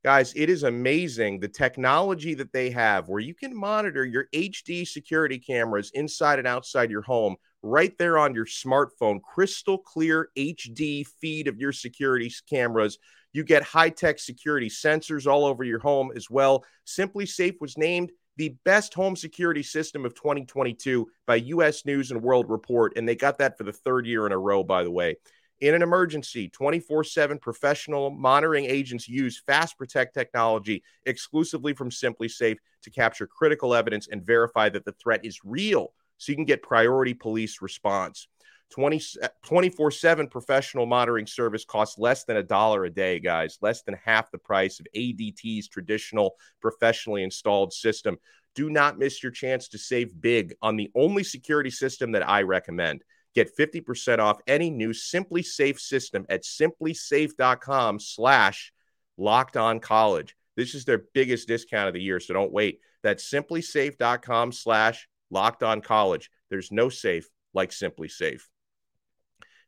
Guys, 0.03 0.33
it 0.35 0.49
is 0.49 0.63
amazing 0.63 1.39
the 1.39 1.47
technology 1.49 2.33
that 2.33 2.53
they 2.53 2.69
have 2.69 3.09
where 3.09 3.19
you 3.19 3.35
can 3.35 3.55
monitor 3.55 4.05
your 4.05 4.27
HD 4.33 4.87
security 4.87 5.37
cameras 5.37 5.91
inside 5.93 6.39
and 6.39 6.47
outside 6.47 6.89
your 6.89 7.01
home 7.01 7.35
right 7.61 7.97
there 7.97 8.17
on 8.17 8.33
your 8.33 8.45
smartphone. 8.45 9.21
Crystal 9.21 9.77
clear 9.77 10.29
HD 10.37 11.05
feed 11.05 11.49
of 11.49 11.59
your 11.59 11.73
security 11.73 12.31
cameras. 12.49 12.97
You 13.33 13.43
get 13.43 13.63
high 13.63 13.89
tech 13.89 14.19
security 14.19 14.69
sensors 14.69 15.27
all 15.27 15.45
over 15.45 15.63
your 15.63 15.79
home 15.79 16.11
as 16.15 16.29
well. 16.29 16.65
SimpliSafe 16.85 17.59
was 17.61 17.77
named 17.77 18.11
the 18.37 18.55
best 18.63 18.93
home 18.93 19.15
security 19.15 19.61
system 19.61 20.05
of 20.05 20.15
2022 20.15 21.07
by 21.27 21.35
US 21.35 21.85
News 21.85 22.11
and 22.11 22.21
World 22.21 22.49
Report. 22.49 22.93
And 22.95 23.07
they 23.07 23.15
got 23.15 23.37
that 23.39 23.57
for 23.57 23.65
the 23.65 23.73
third 23.73 24.07
year 24.07 24.25
in 24.25 24.31
a 24.31 24.37
row, 24.37 24.63
by 24.63 24.83
the 24.83 24.91
way. 24.91 25.17
In 25.59 25.75
an 25.75 25.81
emergency, 25.81 26.47
24 26.47 27.03
7 27.03 27.37
professional 27.37 28.09
monitoring 28.11 28.65
agents 28.65 29.09
use 29.09 29.43
Fast 29.45 29.77
Protect 29.77 30.13
technology 30.13 30.83
exclusively 31.05 31.73
from 31.73 31.89
SimpliSafe 31.89 32.57
to 32.83 32.89
capture 32.89 33.27
critical 33.27 33.75
evidence 33.75 34.07
and 34.09 34.25
verify 34.25 34.69
that 34.69 34.85
the 34.85 34.93
threat 34.93 35.25
is 35.25 35.41
real 35.43 35.93
so 36.17 36.31
you 36.31 36.37
can 36.37 36.45
get 36.45 36.63
priority 36.63 37.13
police 37.13 37.61
response. 37.61 38.27
24 38.71 39.91
7 39.91 40.27
professional 40.27 40.85
monitoring 40.85 41.27
service 41.27 41.65
costs 41.65 41.97
less 41.97 42.23
than 42.23 42.37
a 42.37 42.43
dollar 42.43 42.85
a 42.85 42.89
day, 42.89 43.19
guys, 43.19 43.57
less 43.61 43.81
than 43.81 43.95
half 44.03 44.31
the 44.31 44.37
price 44.37 44.79
of 44.79 44.87
ADT's 44.95 45.67
traditional 45.67 46.35
professionally 46.61 47.23
installed 47.23 47.73
system. 47.73 48.17
Do 48.55 48.69
not 48.69 48.99
miss 48.99 49.23
your 49.23 49.31
chance 49.31 49.69
to 49.69 49.77
save 49.77 50.19
big 50.19 50.55
on 50.61 50.75
the 50.75 50.91
only 50.95 51.23
security 51.23 51.69
system 51.69 52.11
that 52.13 52.27
I 52.27 52.43
recommend. 52.43 53.03
Get 53.35 53.55
50% 53.55 54.19
off 54.19 54.39
any 54.47 54.69
new 54.69 54.89
SimpliSafe 54.89 55.79
system 55.79 56.25
at 56.29 56.43
simplisafe.com 56.43 57.99
slash 57.99 58.73
locked 59.17 59.55
on 59.55 59.79
college. 59.79 60.35
This 60.55 60.75
is 60.75 60.85
their 60.85 61.03
biggest 61.13 61.47
discount 61.47 61.87
of 61.87 61.93
the 61.93 62.01
year, 62.01 62.19
so 62.19 62.33
don't 62.33 62.51
wait. 62.51 62.79
That's 63.03 63.29
simplisafe.com 63.31 64.51
slash 64.51 65.07
locked 65.29 65.63
on 65.63 65.81
college. 65.81 66.29
There's 66.49 66.71
no 66.71 66.89
safe 66.89 67.29
like 67.53 67.69
SimpliSafe. 67.69 68.41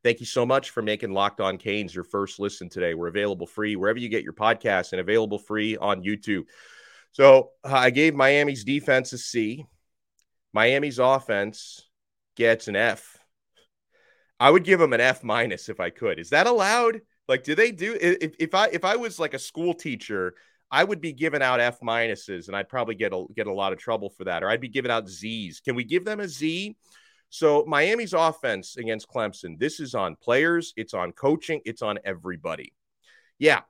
Thank 0.03 0.20
you 0.20 0.25
so 0.25 0.46
much 0.46 0.72
for 0.72 0.81
making 0.81 1.12
Locked 1.12 1.41
On 1.41 1.58
Canes 1.58 1.93
your 1.93 2.03
first 2.03 2.39
listen 2.39 2.70
today. 2.70 2.96
We're 2.96 3.08
available 3.08 3.46
free 3.46 3.75
wherever 3.75 4.00
you 4.00 4.10
get 4.10 4.24
your 4.24 4.34
podcasts 4.34 4.93
and 4.93 5.01
available 5.01 5.38
free 5.38 5.77
on 5.77 6.03
YouTube. 6.03 6.46
So 7.12 7.51
I 7.63 7.91
gave 7.91 8.15
Miami's 8.15 8.63
defense 8.63 9.13
a 9.13 9.17
C. 9.17 9.65
Miami's 10.53 10.98
offense 10.98 11.88
gets 12.36 12.67
an 12.67 12.75
F. 12.75 13.17
I 14.39 14.50
would 14.50 14.63
give 14.63 14.79
them 14.79 14.93
an 14.93 15.01
F 15.01 15.24
minus 15.24 15.70
if 15.70 15.79
I 15.79 15.91
could. 15.91 16.20
Is 16.20 16.31
that 16.31 16.48
allowed? 16.48 17.01
Like, 17.27 17.43
do 17.43 17.53
they 17.53 17.72
do 17.72 17.96
if, 18.00 18.34
if 18.39 18.55
I 18.55 18.70
if 18.70 18.84
I 18.84 18.96
was 18.96 19.20
like 19.20 19.36
a 19.36 19.39
school 19.39 19.74
teacher, 19.74 20.34
I 20.72 20.84
would 20.84 21.00
be 21.00 21.13
giving 21.13 21.43
out 21.43 21.60
F 21.60 21.79
minuses 21.81 22.48
and 22.48 22.55
I'd 22.55 22.70
probably 22.70 22.96
get 22.96 23.13
a 23.13 23.25
get 23.36 23.48
a 23.48 23.53
lot 23.53 23.72
of 23.72 23.77
trouble 23.77 24.10
for 24.10 24.24
that. 24.24 24.41
Or 24.41 24.50
I'd 24.50 24.62
be 24.62 24.67
giving 24.67 24.89
out 24.89 25.08
Z's. 25.08 25.60
Can 25.60 25.75
we 25.75 25.84
give 25.84 26.05
them 26.05 26.20
a 26.20 26.27
Z? 26.27 26.75
So 27.31 27.63
Miami's 27.65 28.11
offense 28.11 28.75
against 28.75 29.07
Clemson, 29.07 29.57
this 29.57 29.79
is 29.79 29.95
on 29.95 30.17
players, 30.17 30.73
it's 30.75 30.93
on 30.93 31.13
coaching, 31.13 31.61
it's 31.63 31.81
on 31.81 31.97
everybody. 32.03 32.73
Yeah, 33.39 33.61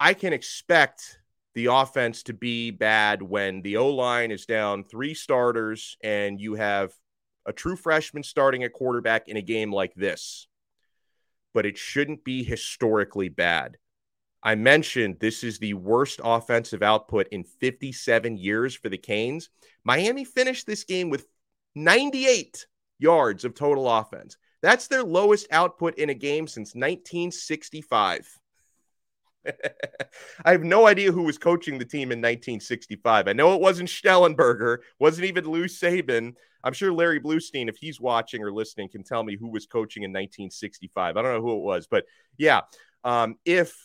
I 0.00 0.14
can 0.14 0.32
expect 0.32 1.18
the 1.54 1.66
offense 1.66 2.22
to 2.24 2.32
be 2.32 2.70
bad 2.70 3.20
when 3.20 3.60
the 3.60 3.76
O 3.76 3.90
line 3.90 4.30
is 4.30 4.46
down 4.46 4.82
three 4.82 5.12
starters 5.12 5.98
and 6.02 6.40
you 6.40 6.54
have 6.54 6.94
a 7.44 7.52
true 7.52 7.76
freshman 7.76 8.22
starting 8.22 8.64
at 8.64 8.72
quarterback 8.72 9.28
in 9.28 9.36
a 9.36 9.42
game 9.42 9.70
like 9.70 9.94
this. 9.94 10.48
But 11.52 11.66
it 11.66 11.76
shouldn't 11.76 12.24
be 12.24 12.42
historically 12.42 13.28
bad. 13.28 13.76
I 14.42 14.54
mentioned 14.54 15.18
this 15.20 15.44
is 15.44 15.58
the 15.58 15.74
worst 15.74 16.18
offensive 16.24 16.82
output 16.82 17.28
in 17.30 17.44
57 17.44 18.38
years 18.38 18.74
for 18.74 18.88
the 18.88 18.96
Canes. 18.96 19.50
Miami 19.84 20.24
finished 20.24 20.66
this 20.66 20.84
game 20.84 21.10
with 21.10 21.26
98 21.74 22.66
yards 23.02 23.44
of 23.44 23.54
total 23.54 23.90
offense. 23.90 24.36
That's 24.62 24.86
their 24.86 25.02
lowest 25.02 25.48
output 25.50 25.96
in 25.96 26.10
a 26.10 26.14
game 26.14 26.46
since 26.46 26.74
1965. 26.74 28.38
I 30.44 30.52
have 30.52 30.62
no 30.62 30.86
idea 30.86 31.10
who 31.10 31.24
was 31.24 31.36
coaching 31.36 31.78
the 31.78 31.84
team 31.84 32.12
in 32.12 32.20
1965. 32.20 33.28
I 33.28 33.32
know 33.32 33.54
it 33.54 33.60
wasn't 33.60 33.88
Schnellenberger, 33.88 34.78
wasn't 35.00 35.26
even 35.26 35.50
Lou 35.50 35.64
Saban. 35.64 36.34
I'm 36.64 36.72
sure 36.72 36.92
Larry 36.92 37.20
Blustein, 37.20 37.68
if 37.68 37.76
he's 37.76 38.00
watching 38.00 38.42
or 38.42 38.52
listening, 38.52 38.88
can 38.88 39.02
tell 39.02 39.24
me 39.24 39.36
who 39.36 39.50
was 39.50 39.66
coaching 39.66 40.04
in 40.04 40.10
1965. 40.10 41.16
I 41.16 41.22
don't 41.22 41.32
know 41.32 41.42
who 41.42 41.56
it 41.56 41.64
was, 41.64 41.88
but 41.88 42.04
yeah, 42.38 42.60
um, 43.02 43.36
if 43.44 43.76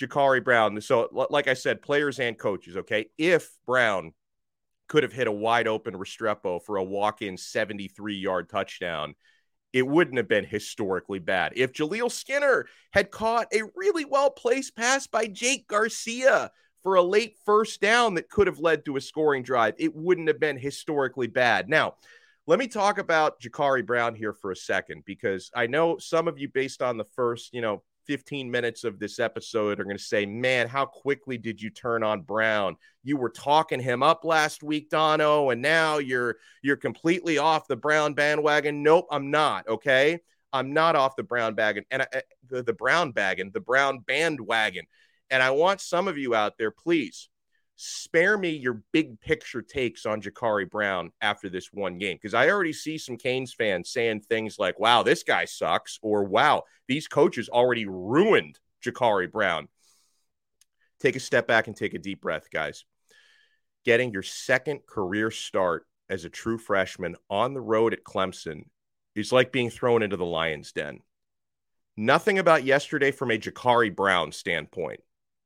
Jacurri 0.00 0.44
Brown, 0.44 0.80
so 0.80 1.08
like 1.30 1.48
I 1.48 1.54
said, 1.54 1.82
players 1.82 2.20
and 2.20 2.38
coaches, 2.38 2.76
okay, 2.76 3.06
if 3.18 3.50
Brown 3.66 4.12
could 4.90 5.04
have 5.04 5.12
hit 5.12 5.28
a 5.28 5.32
wide 5.32 5.68
open 5.68 5.94
Restrepo 5.94 6.60
for 6.60 6.76
a 6.76 6.82
walk 6.82 7.22
in 7.22 7.36
73 7.36 8.16
yard 8.16 8.50
touchdown, 8.50 9.14
it 9.72 9.86
wouldn't 9.86 10.16
have 10.16 10.28
been 10.28 10.44
historically 10.44 11.20
bad. 11.20 11.52
If 11.54 11.72
Jaleel 11.72 12.10
Skinner 12.10 12.66
had 12.90 13.12
caught 13.12 13.46
a 13.54 13.62
really 13.76 14.04
well 14.04 14.30
placed 14.30 14.74
pass 14.74 15.06
by 15.06 15.28
Jake 15.28 15.68
Garcia 15.68 16.50
for 16.82 16.96
a 16.96 17.02
late 17.02 17.36
first 17.46 17.80
down 17.80 18.14
that 18.14 18.28
could 18.28 18.48
have 18.48 18.58
led 18.58 18.84
to 18.84 18.96
a 18.96 19.00
scoring 19.00 19.44
drive, 19.44 19.74
it 19.78 19.94
wouldn't 19.94 20.26
have 20.26 20.40
been 20.40 20.58
historically 20.58 21.28
bad. 21.28 21.68
Now, 21.68 21.94
let 22.48 22.58
me 22.58 22.66
talk 22.66 22.98
about 22.98 23.40
Jacurri 23.40 23.86
Brown 23.86 24.16
here 24.16 24.32
for 24.32 24.50
a 24.50 24.56
second 24.56 25.04
because 25.06 25.52
I 25.54 25.68
know 25.68 25.98
some 25.98 26.26
of 26.26 26.36
you, 26.36 26.48
based 26.48 26.82
on 26.82 26.96
the 26.96 27.04
first, 27.04 27.54
you 27.54 27.60
know, 27.60 27.84
15 28.06 28.50
minutes 28.50 28.84
of 28.84 28.98
this 28.98 29.18
episode 29.18 29.80
are 29.80 29.84
going 29.84 29.96
to 29.96 30.02
say, 30.02 30.26
man, 30.26 30.68
how 30.68 30.84
quickly 30.84 31.38
did 31.38 31.60
you 31.60 31.70
turn 31.70 32.02
on 32.02 32.22
Brown? 32.22 32.76
You 33.02 33.16
were 33.16 33.30
talking 33.30 33.80
him 33.80 34.02
up 34.02 34.24
last 34.24 34.62
week, 34.62 34.90
Donno, 34.90 35.50
and 35.50 35.62
now 35.62 35.98
you're 35.98 36.36
you're 36.62 36.76
completely 36.76 37.38
off 37.38 37.68
the 37.68 37.76
Brown 37.76 38.14
bandwagon. 38.14 38.82
Nope, 38.82 39.06
I'm 39.10 39.30
not. 39.30 39.66
Okay. 39.68 40.20
I'm 40.52 40.72
not 40.72 40.96
off 40.96 41.16
the 41.16 41.22
Brown 41.22 41.54
wagon 41.56 41.84
and 41.90 42.02
I, 42.02 42.06
eh, 42.12 42.20
the, 42.48 42.62
the 42.62 42.72
Brown 42.72 43.12
wagon, 43.14 43.50
the 43.54 43.60
Brown 43.60 44.00
bandwagon. 44.00 44.84
And 45.30 45.42
I 45.42 45.52
want 45.52 45.80
some 45.80 46.08
of 46.08 46.18
you 46.18 46.34
out 46.34 46.58
there, 46.58 46.72
please 46.72 47.29
spare 47.82 48.36
me 48.36 48.50
your 48.50 48.82
big 48.92 49.18
picture 49.22 49.62
takes 49.62 50.04
on 50.04 50.20
Jacurri 50.20 50.68
Brown 50.68 51.12
after 51.22 51.48
this 51.48 51.72
one 51.72 51.96
game 51.96 52.16
because 52.16 52.34
I 52.34 52.50
already 52.50 52.74
see 52.74 52.98
some 52.98 53.16
Canes 53.16 53.54
fans 53.54 53.88
saying 53.90 54.20
things 54.20 54.58
like, 54.58 54.78
wow, 54.78 55.02
this 55.02 55.22
guy 55.22 55.46
sucks, 55.46 55.98
or 56.02 56.24
wow, 56.24 56.64
these 56.88 57.08
coaches 57.08 57.48
already 57.48 57.86
ruined 57.86 58.58
Jacurri 58.84 59.32
Brown. 59.32 59.68
take 61.00 61.16
a 61.16 61.20
step 61.20 61.46
back 61.46 61.68
and 61.68 61.76
take 61.76 61.94
a 61.94 61.98
deep 61.98 62.20
breath, 62.20 62.48
guys. 62.52 62.84
Getting 63.86 64.12
your 64.12 64.22
second 64.22 64.80
career 64.86 65.30
start 65.30 65.86
as 66.10 66.26
a 66.26 66.30
true 66.30 66.58
freshman 66.58 67.16
on 67.30 67.54
the 67.54 67.62
road 67.62 67.94
at 67.94 68.04
Clemson 68.04 68.64
is 69.14 69.32
like 69.32 69.52
being 69.52 69.70
thrown 69.70 70.02
into 70.02 70.18
the 70.18 70.26
lion's 70.26 70.72
den. 70.72 70.98
Nothing 71.96 72.38
about 72.38 72.64
yesterday 72.64 73.10
from 73.10 73.30
a 73.30 73.38
Jacurri 73.38 73.94
Brown 73.94 74.32
standpoint 74.32 75.00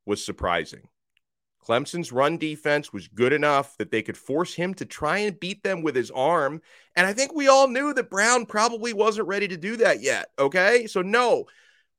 was 0.05 0.23
surprising. 0.23 0.89
Clemson's 1.67 2.11
run 2.11 2.37
defense 2.37 2.93
was 2.93 3.07
good 3.07 3.33
enough 3.33 3.75
that 3.77 3.89
they 3.91 4.01
could 4.01 4.17
force 4.17 4.53
him 4.53 4.73
to 4.75 4.85
try 4.85 5.19
and 5.19 5.39
beat 5.39 5.63
them 5.63 5.81
with 5.81 5.95
his 5.95 6.11
arm. 6.11 6.61
And 6.95 7.07
I 7.07 7.13
think 7.13 7.33
we 7.33 7.47
all 7.47 7.67
knew 7.67 7.93
that 7.93 8.09
Brown 8.09 8.45
probably 8.45 8.93
wasn't 8.93 9.27
ready 9.27 9.47
to 9.47 9.57
do 9.57 9.77
that 9.77 10.01
yet. 10.01 10.27
Okay. 10.37 10.85
So, 10.85 11.01
no, 11.01 11.45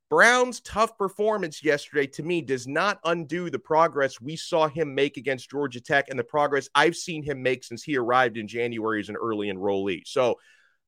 Brown's 0.09 0.61
tough 0.61 0.97
performance 0.97 1.65
yesterday 1.65 2.07
to 2.09 2.23
me 2.23 2.43
does 2.43 2.69
not 2.69 3.01
undo 3.05 3.51
the 3.51 3.59
progress 3.59 4.21
we 4.21 4.37
saw 4.37 4.69
him 4.69 4.95
make 4.95 5.17
against 5.17 5.51
Georgia 5.51 5.81
Tech 5.81 6.07
and 6.09 6.19
the 6.19 6.25
progress 6.25 6.69
I've 6.75 6.97
seen 6.97 7.25
him 7.25 7.43
make 7.43 7.65
since 7.65 7.83
he 7.83 7.97
arrived 7.97 8.37
in 8.37 8.47
January 8.47 9.01
as 9.01 9.09
an 9.09 9.17
early 9.17 9.49
enrollee. 9.49 10.03
So, 10.07 10.39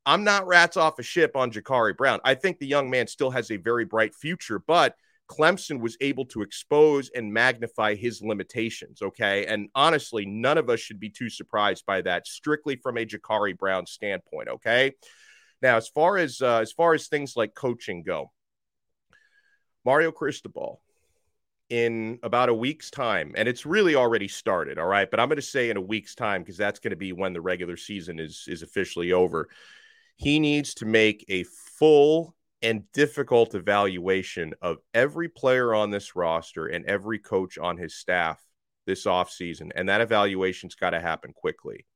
I'm 0.06 0.24
not 0.24 0.46
rats 0.46 0.78
off 0.78 0.98
a 0.98 1.02
ship 1.02 1.36
on 1.36 1.50
Jacurri 1.50 1.94
Brown. 1.94 2.20
I 2.24 2.34
think 2.34 2.58
the 2.58 2.66
young 2.66 2.88
man 2.88 3.08
still 3.08 3.30
has 3.30 3.50
a 3.50 3.56
very 3.56 3.84
bright 3.84 4.14
future, 4.14 4.58
but 4.58 4.94
Clemson 5.28 5.80
was 5.80 5.96
able 6.00 6.24
to 6.26 6.42
expose 6.42 7.10
and 7.14 7.32
magnify 7.32 7.94
his 7.94 8.22
limitations. 8.22 9.02
Okay. 9.02 9.46
And 9.46 9.68
honestly, 9.74 10.26
none 10.26 10.58
of 10.58 10.70
us 10.70 10.80
should 10.80 10.98
be 10.98 11.10
too 11.10 11.28
surprised 11.28 11.84
by 11.86 12.02
that, 12.02 12.26
strictly 12.26 12.76
from 12.76 12.96
a 12.96 13.06
Jacurri 13.06 13.56
Brown 13.56 13.86
standpoint. 13.86 14.48
Okay. 14.48 14.94
Now, 15.60 15.76
as 15.76 15.88
far 15.88 16.16
as 16.16 16.40
uh, 16.40 16.58
as 16.58 16.72
far 16.72 16.94
as 16.94 17.08
things 17.08 17.34
like 17.36 17.54
coaching 17.54 18.02
go, 18.02 18.30
Mario 19.84 20.12
Cristobal 20.12 20.80
in 21.68 22.18
about 22.22 22.48
a 22.48 22.54
week's 22.54 22.90
time, 22.90 23.34
and 23.36 23.46
it's 23.46 23.66
really 23.66 23.94
already 23.94 24.28
started. 24.28 24.78
All 24.78 24.86
right, 24.86 25.10
but 25.10 25.20
I'm 25.20 25.28
going 25.28 25.36
to 25.36 25.42
say 25.42 25.68
in 25.68 25.76
a 25.76 25.82
week's 25.82 26.14
time 26.14 26.42
because 26.42 26.56
that's 26.56 26.78
going 26.78 26.92
to 26.92 26.96
be 26.96 27.12
when 27.12 27.32
the 27.32 27.40
regular 27.40 27.76
season 27.76 28.18
is 28.18 28.44
is 28.48 28.62
officially 28.62 29.12
over. 29.12 29.48
He 30.16 30.40
needs 30.40 30.74
to 30.74 30.86
make 30.86 31.24
a 31.28 31.44
full 31.44 32.34
and 32.62 32.90
difficult 32.92 33.54
evaluation 33.54 34.54
of 34.60 34.78
every 34.92 35.28
player 35.28 35.74
on 35.74 35.90
this 35.90 36.16
roster 36.16 36.66
and 36.66 36.84
every 36.86 37.18
coach 37.18 37.56
on 37.58 37.76
his 37.76 37.94
staff 37.94 38.42
this 38.86 39.04
offseason. 39.04 39.70
And 39.74 39.88
that 39.88 40.00
evaluation's 40.00 40.74
got 40.74 40.90
to 40.90 41.00
happen 41.00 41.32
quickly. 41.32 41.86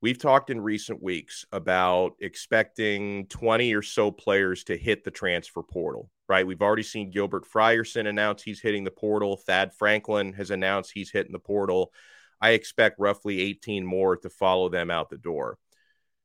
We've 0.00 0.18
talked 0.18 0.50
in 0.50 0.60
recent 0.60 1.00
weeks 1.00 1.44
about 1.52 2.14
expecting 2.18 3.26
20 3.28 3.72
or 3.74 3.82
so 3.82 4.10
players 4.10 4.64
to 4.64 4.76
hit 4.76 5.04
the 5.04 5.12
transfer 5.12 5.62
portal, 5.62 6.10
right? 6.28 6.44
We've 6.44 6.60
already 6.60 6.82
seen 6.82 7.12
Gilbert 7.12 7.44
Frierson 7.46 8.08
announce 8.08 8.42
he's 8.42 8.60
hitting 8.60 8.82
the 8.82 8.90
portal. 8.90 9.36
Thad 9.36 9.72
Franklin 9.72 10.32
has 10.32 10.50
announced 10.50 10.90
he's 10.92 11.12
hitting 11.12 11.30
the 11.30 11.38
portal. 11.38 11.92
I 12.40 12.50
expect 12.50 12.98
roughly 12.98 13.40
18 13.40 13.86
more 13.86 14.16
to 14.16 14.28
follow 14.28 14.68
them 14.68 14.90
out 14.90 15.08
the 15.08 15.18
door 15.18 15.58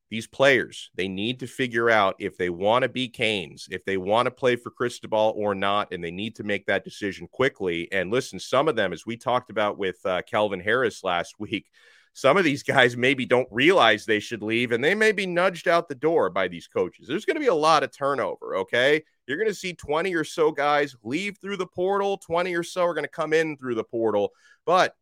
these 0.09 0.27
players, 0.27 0.89
they 0.95 1.07
need 1.07 1.39
to 1.41 1.47
figure 1.47 1.89
out 1.89 2.15
if 2.19 2.37
they 2.37 2.49
want 2.49 2.83
to 2.83 2.89
be 2.89 3.09
Canes, 3.09 3.67
if 3.69 3.83
they 3.85 3.97
want 3.97 4.25
to 4.25 4.31
play 4.31 4.55
for 4.55 4.69
Cristobal 4.69 5.33
or 5.35 5.53
not, 5.53 5.91
and 5.91 6.03
they 6.03 6.11
need 6.11 6.35
to 6.35 6.43
make 6.43 6.65
that 6.67 6.83
decision 6.83 7.27
quickly. 7.27 7.91
And 7.91 8.11
listen, 8.11 8.39
some 8.39 8.67
of 8.67 8.75
them, 8.75 8.93
as 8.93 9.05
we 9.05 9.17
talked 9.17 9.49
about 9.49 9.77
with 9.77 10.05
uh, 10.05 10.21
Kelvin 10.23 10.61
Harris 10.61 11.03
last 11.03 11.35
week, 11.39 11.69
some 12.13 12.35
of 12.35 12.43
these 12.43 12.63
guys 12.63 12.97
maybe 12.97 13.27
don't 13.27 13.47
realize 13.51 14.03
they 14.03 14.19
should 14.19 14.41
leave 14.41 14.71
and 14.71 14.83
they 14.83 14.95
may 14.95 15.11
be 15.11 15.27
nudged 15.27 15.67
out 15.67 15.87
the 15.87 15.93
door 15.93 16.31
by 16.31 16.47
these 16.47 16.67
coaches. 16.67 17.07
There's 17.07 17.25
going 17.25 17.35
to 17.35 17.41
be 17.41 17.45
a 17.45 17.53
lot 17.53 17.83
of 17.83 17.95
turnover, 17.95 18.55
okay? 18.57 19.03
You're 19.27 19.37
going 19.37 19.49
to 19.49 19.53
see 19.53 19.73
20 19.73 20.15
or 20.15 20.23
so 20.23 20.51
guys 20.51 20.95
leave 21.03 21.37
through 21.37 21.57
the 21.57 21.67
portal, 21.67 22.17
20 22.17 22.55
or 22.55 22.63
so 22.63 22.85
are 22.85 22.95
going 22.95 23.03
to 23.03 23.07
come 23.07 23.33
in 23.33 23.55
through 23.55 23.75
the 23.75 23.83
portal. 23.83 24.31
But 24.65 24.95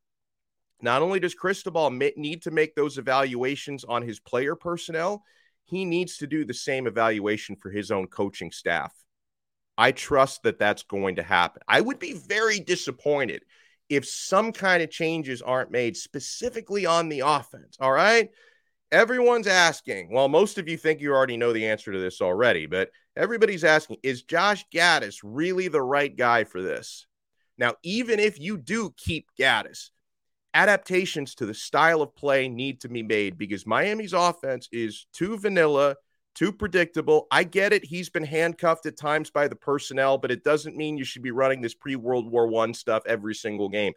not 0.82 1.02
only 1.02 1.20
does 1.20 1.34
Cristobal 1.34 1.90
need 1.92 2.42
to 2.44 2.52
make 2.52 2.76
those 2.76 2.98
evaluations 2.98 3.84
on 3.84 4.02
his 4.02 4.20
player 4.20 4.56
personnel, 4.56 5.24
he 5.64 5.86
needs 5.86 6.18
to 6.18 6.28
do 6.28 6.46
the 6.46 6.54
same 6.54 6.88
evaluation 6.88 7.56
for 7.56 7.70
his 7.72 7.92
own 7.92 8.08
coaching 8.08 8.52
staff. 8.52 8.94
I 9.78 9.92
trust 9.92 10.44
that 10.44 10.60
that's 10.60 10.84
going 10.84 11.16
to 11.18 11.24
happen. 11.24 11.62
I 11.68 11.82
would 11.82 12.00
be 12.00 12.14
very 12.14 12.60
disappointed 12.60 13.44
if 13.90 14.08
some 14.08 14.52
kind 14.52 14.82
of 14.82 14.90
changes 14.90 15.42
aren't 15.42 15.72
made 15.72 15.98
specifically 15.98 16.86
on 16.86 17.10
the 17.10 17.22
offense. 17.22 17.78
All 17.80 17.92
right. 17.92 18.30
Everyone's 18.92 19.48
asking. 19.48 20.12
Well, 20.12 20.30
most 20.30 20.58
of 20.58 20.70
you 20.70 20.78
think 20.78 21.02
you 21.02 21.12
already 21.12 21.38
know 21.38 21.52
the 21.52 21.68
answer 21.68 21.92
to 21.92 22.00
this 22.00 22.22
already, 22.22 22.68
but 22.68 22.92
everybody's 23.18 23.64
asking 23.64 23.98
is 24.04 24.24
Josh 24.24 24.66
Gattis 24.74 25.20
really 25.24 25.68
the 25.68 25.82
right 25.82 26.16
guy 26.16 26.44
for 26.44 26.62
this? 26.62 27.08
Now, 27.58 27.74
even 27.84 28.20
if 28.20 28.40
you 28.40 28.58
do 28.58 28.94
keep 28.96 29.28
Gattis, 29.38 29.90
adaptations 30.56 31.36
to 31.36 31.46
the 31.46 31.54
style 31.54 32.02
of 32.02 32.16
play 32.16 32.48
need 32.48 32.82
to 32.82 32.90
be 32.90 33.04
made 33.04 33.38
because 33.38 33.68
Miami's 33.68 34.14
offense 34.14 34.68
is 34.72 35.06
too 35.14 35.38
vanilla, 35.38 35.98
too 36.34 36.52
predictable. 36.52 37.28
I 37.30 37.44
get 37.44 37.74
it. 37.74 37.86
He's 37.86 38.10
been 38.10 38.24
handcuffed 38.24 38.86
at 38.86 38.98
times 38.98 39.30
by 39.30 39.48
the 39.48 39.56
personnel, 39.56 40.18
but 40.18 40.32
it 40.32 40.44
doesn't 40.44 40.78
mean 40.78 40.98
you 40.98 41.04
should 41.04 41.22
be 41.22 41.32
running 41.32 41.62
this 41.62 41.76
pre 41.76 41.96
World 41.96 42.32
War 42.32 42.48
One 42.48 42.74
stuff 42.74 43.04
every 43.06 43.36
single 43.36 43.70
game. 43.70 43.94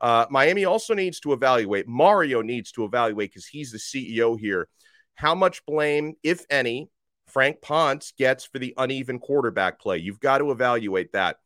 Uh, 0.00 0.26
Miami 0.30 0.64
also 0.64 0.94
needs 0.94 1.18
to 1.20 1.32
evaluate. 1.32 1.88
Mario 1.88 2.42
needs 2.42 2.72
to 2.72 2.84
evaluate 2.84 3.30
because 3.30 3.46
he's 3.46 3.72
the 3.72 3.78
CEO 3.78 4.38
here. 4.38 4.68
How 5.14 5.34
much 5.34 5.64
blame, 5.64 6.14
if 6.22 6.44
any, 6.50 6.90
Frank 7.28 7.62
Ponce 7.62 8.12
gets 8.18 8.44
for 8.44 8.58
the 8.58 8.74
uneven 8.76 9.18
quarterback 9.18 9.80
play? 9.80 9.98
You've 9.98 10.20
got 10.20 10.38
to 10.38 10.50
evaluate 10.50 11.12
that. 11.12 11.36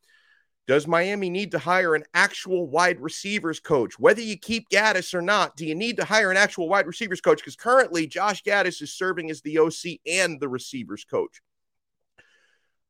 Does 0.66 0.88
Miami 0.88 1.31
need 1.31 1.52
to 1.52 1.61
hire 1.61 1.94
an 1.94 2.05
actual 2.12 2.66
wide 2.66 3.00
receivers 3.00 3.61
coach? 3.61 3.98
Whether 3.98 4.22
you 4.22 4.37
keep 4.37 4.68
Gattis 4.68 5.14
or 5.14 5.22
not, 5.22 5.57
do 5.57 5.64
you 5.64 5.76
need 5.76 5.96
to 5.98 6.05
hire 6.05 6.31
an 6.31 6.37
actual 6.37 6.68
wide 6.68 6.88
receivers 6.88 7.20
coach? 7.20 7.38
Because 7.38 7.55
currently, 7.55 8.07
Josh 8.07 8.42
Gattis 8.42 8.83
is 8.83 8.92
serving 8.92 9.31
as 9.31 9.42
the 9.42 9.59
OC 9.59 10.00
and 10.07 10.40
the 10.40 10.48
receivers 10.48 11.05
coach. 11.05 11.40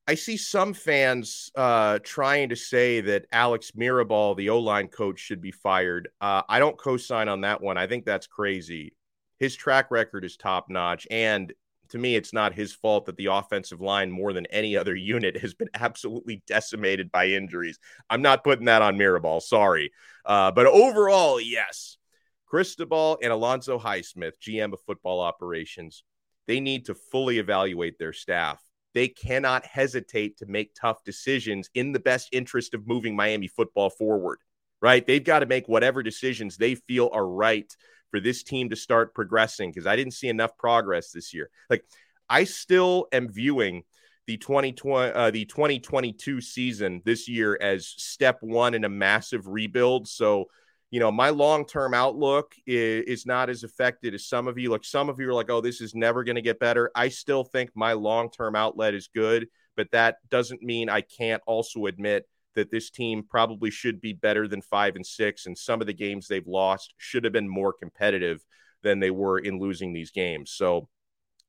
I 0.09 0.15
see 0.15 0.37
some 0.37 0.73
fans 0.73 1.51
uh, 1.57 1.99
trying 2.03 2.51
to 2.51 2.57
say 2.57 3.01
that 3.03 3.27
Alex 3.33 3.73
Mirabal, 3.73 4.37
the 4.37 4.51
O 4.51 4.61
line 4.61 4.89
coach, 4.89 5.19
should 5.19 5.43
be 5.43 5.51
fired. 5.51 6.09
Uh, 6.21 6.43
I 6.49 6.61
don't 6.61 6.79
co 6.79 6.97
sign 6.97 7.29
on 7.29 7.43
that 7.43 7.61
one. 7.61 7.77
I 7.77 7.87
think 7.89 8.07
that's 8.07 8.27
crazy. 8.27 8.95
His 9.39 9.55
track 9.55 9.91
record 9.91 10.25
is 10.25 10.37
top 10.37 10.71
notch. 10.71 11.07
And 11.11 11.53
to 11.91 11.99
me, 11.99 12.17
it's 12.17 12.33
not 12.33 12.55
his 12.55 12.73
fault 12.73 13.07
that 13.07 13.17
the 13.17 13.27
offensive 13.27 13.81
line, 13.81 14.11
more 14.11 14.33
than 14.33 14.47
any 14.47 14.77
other 14.77 14.95
unit, 14.95 15.37
has 15.39 15.55
been 15.55 15.71
absolutely 15.75 16.43
decimated 16.47 17.11
by 17.11 17.29
injuries. 17.29 17.79
I'm 18.09 18.23
not 18.23 18.45
putting 18.45 18.67
that 18.67 18.83
on 18.83 18.97
Mirabal. 18.97 19.43
Sorry. 19.43 19.93
Uh, 20.25 20.51
but 20.51 20.67
overall, 20.67 21.41
yes. 21.41 21.99
Cristobal 22.47 23.19
and 23.23 23.33
Alonzo 23.33 23.79
Highsmith, 23.79 24.39
GM 24.41 24.73
of 24.73 24.81
football 24.87 25.21
operations, 25.21 26.05
they 26.47 26.61
need 26.61 26.87
to 26.87 26.95
fully 26.95 27.39
evaluate 27.39 27.99
their 27.99 28.13
staff. 28.13 28.63
They 28.95 29.09
cannot 29.09 29.67
hesitate 29.67 30.39
to 30.39 30.47
make 30.47 30.75
tough 30.75 31.05
decisions 31.05 31.69
in 31.75 31.93
the 31.93 32.01
best 32.01 32.29
interest 32.33 32.73
of 32.73 32.87
moving 32.87 33.15
Miami 33.15 33.49
football 33.49 33.91
forward, 33.91 34.39
right? 34.81 35.07
They've 35.07 35.23
got 35.23 35.41
to 35.41 35.47
make 35.47 35.69
whatever 35.69 36.03
decisions 36.03 36.57
they 36.57 36.77
feel 36.77 37.11
are 37.13 37.27
right 37.27 37.71
for 38.17 38.21
this 38.21 38.43
team 38.43 38.71
to 38.71 38.77
start 38.77 39.13
progressing 39.13 39.71
because 39.71 39.87
I 39.87 39.95
didn't 39.95 40.15
see 40.15 40.29
enough 40.29 40.57
progress 40.57 41.11
this 41.11 41.35
year. 41.35 41.51
Like 41.69 41.85
I 42.31 42.45
still 42.45 43.09
am 43.13 43.29
viewing 43.29 43.83
the 44.27 44.39
2020 44.39 45.13
uh, 45.13 45.31
the 45.31 45.45
2022 45.45 46.41
season 46.41 47.03
this 47.05 47.29
year 47.29 47.59
as 47.61 47.87
step 47.87 48.39
1 48.41 48.73
in 48.73 48.85
a 48.85 48.89
massive 48.89 49.47
rebuild. 49.47 50.09
So, 50.09 50.47
you 50.91 50.99
know, 50.99 51.13
my 51.13 51.29
long-term 51.29 51.93
outlook 51.93 52.55
is, 52.67 53.05
is 53.05 53.27
not 53.27 53.51
as 53.51 53.65
affected 53.65 54.15
as 54.15 54.25
some 54.25 54.49
of 54.49 54.57
you. 54.57 54.71
Like 54.71 54.85
some 54.85 55.11
of 55.11 55.21
you 55.21 55.29
are 55.29 55.35
like, 55.35 55.51
"Oh, 55.51 55.61
this 55.61 55.83
is 55.83 55.95
never 55.95 56.25
going 56.25 56.37
to 56.37 56.43
get 56.43 56.59
better." 56.59 56.91
I 56.95 57.11
still 57.11 57.45
think 57.45 57.69
my 57.75 57.93
long-term 57.93 58.57
outlet 58.57 58.95
is 58.95 59.11
good, 59.15 59.47
but 59.77 59.91
that 59.93 60.17
doesn't 60.31 60.63
mean 60.63 60.89
I 60.89 61.03
can't 61.03 61.43
also 61.47 61.85
admit 61.85 62.27
that 62.57 62.71
this 62.71 62.91
team 62.91 63.23
probably 63.23 63.71
should 63.71 64.01
be 64.01 64.13
better 64.13 64.49
than 64.49 64.61
five 64.61 64.97
and 64.97 65.07
six, 65.07 65.47
and 65.47 65.57
some 65.57 65.81
of 65.81 65.87
the 65.87 65.93
games 65.93 66.27
they've 66.27 66.47
lost 66.47 66.95
should 66.99 67.25
have 67.25 67.33
been 67.33 67.49
more 67.49 67.73
competitive 67.73 68.45
than 68.83 68.99
they 68.99 69.11
were 69.11 69.39
in 69.39 69.61
losing 69.61 69.93
these 69.93 70.11
games. 70.11 70.51
So, 70.51 70.89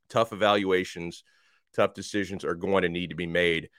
tough 0.09 0.31
evaluations, 0.31 1.23
tough 1.75 1.93
decisions 1.93 2.45
are 2.45 2.55
going 2.55 2.83
to 2.83 2.89
need 2.89 3.09
to 3.09 3.15
be 3.15 3.25
made. 3.25 3.69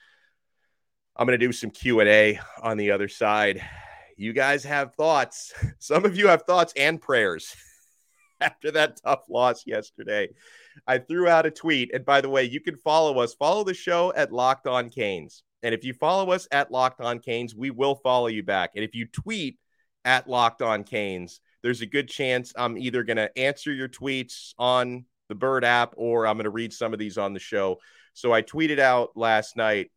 I'm 1.15 1.25
going 1.25 1.39
to 1.39 1.45
do 1.45 1.51
some 1.51 1.69
Q&A 1.69 2.39
on 2.61 2.77
the 2.77 2.91
other 2.91 3.07
side. 3.07 3.61
You 4.15 4.33
guys 4.33 4.63
have 4.63 4.95
thoughts. 4.95 5.53
Some 5.79 6.05
of 6.05 6.17
you 6.17 6.27
have 6.27 6.43
thoughts 6.43 6.73
and 6.77 7.01
prayers 7.01 7.55
after 8.41 8.71
that 8.71 8.99
tough 9.03 9.23
loss 9.29 9.65
yesterday. 9.65 10.29
I 10.87 10.99
threw 10.99 11.27
out 11.27 11.45
a 11.45 11.51
tweet. 11.51 11.93
And 11.93 12.05
by 12.05 12.21
the 12.21 12.29
way, 12.29 12.43
you 12.43 12.61
can 12.61 12.77
follow 12.77 13.19
us. 13.19 13.33
Follow 13.33 13.63
the 13.63 13.73
show 13.73 14.13
at 14.15 14.31
Locked 14.31 14.67
On 14.67 14.89
Canes. 14.89 15.43
And 15.63 15.73
if 15.73 15.83
you 15.83 15.93
follow 15.93 16.31
us 16.31 16.47
at 16.51 16.71
Locked 16.71 17.01
On 17.01 17.19
Canes, 17.19 17.55
we 17.55 17.69
will 17.69 17.95
follow 17.95 18.27
you 18.27 18.43
back. 18.43 18.71
And 18.75 18.83
if 18.83 18.95
you 18.95 19.05
tweet 19.05 19.57
at 20.05 20.29
Locked 20.29 20.61
On 20.61 20.83
Canes, 20.83 21.41
there's 21.61 21.81
a 21.81 21.85
good 21.85 22.07
chance 22.07 22.53
I'm 22.55 22.77
either 22.77 23.03
going 23.03 23.17
to 23.17 23.37
answer 23.37 23.71
your 23.71 23.89
tweets 23.89 24.53
on 24.57 25.05
the 25.27 25.35
Bird 25.35 25.65
app 25.65 25.93
or 25.97 26.25
I'm 26.25 26.37
going 26.37 26.45
to 26.45 26.49
read 26.49 26.73
some 26.73 26.93
of 26.93 26.99
these 26.99 27.17
on 27.17 27.33
the 27.33 27.39
show. 27.39 27.77
So 28.13 28.33
I 28.33 28.41
tweeted 28.41 28.79
out 28.79 29.11
last 29.15 29.55
night 29.55 29.91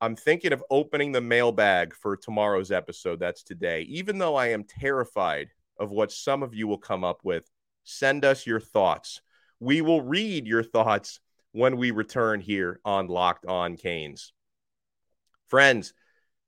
I'm 0.00 0.16
thinking 0.16 0.52
of 0.52 0.64
opening 0.70 1.12
the 1.12 1.20
mailbag 1.20 1.94
for 1.94 2.16
tomorrow's 2.16 2.70
episode. 2.70 3.20
That's 3.20 3.42
today. 3.42 3.82
Even 3.82 4.18
though 4.18 4.34
I 4.34 4.48
am 4.48 4.64
terrified 4.64 5.50
of 5.78 5.90
what 5.90 6.10
some 6.10 6.42
of 6.42 6.54
you 6.54 6.66
will 6.66 6.78
come 6.78 7.04
up 7.04 7.20
with, 7.22 7.48
send 7.84 8.24
us 8.24 8.46
your 8.46 8.60
thoughts. 8.60 9.20
We 9.60 9.82
will 9.82 10.00
read 10.00 10.46
your 10.46 10.62
thoughts 10.62 11.20
when 11.52 11.76
we 11.76 11.90
return 11.90 12.40
here 12.40 12.80
on 12.84 13.08
Locked 13.08 13.44
On 13.44 13.76
Canes. 13.76 14.32
Friends, 15.50 15.94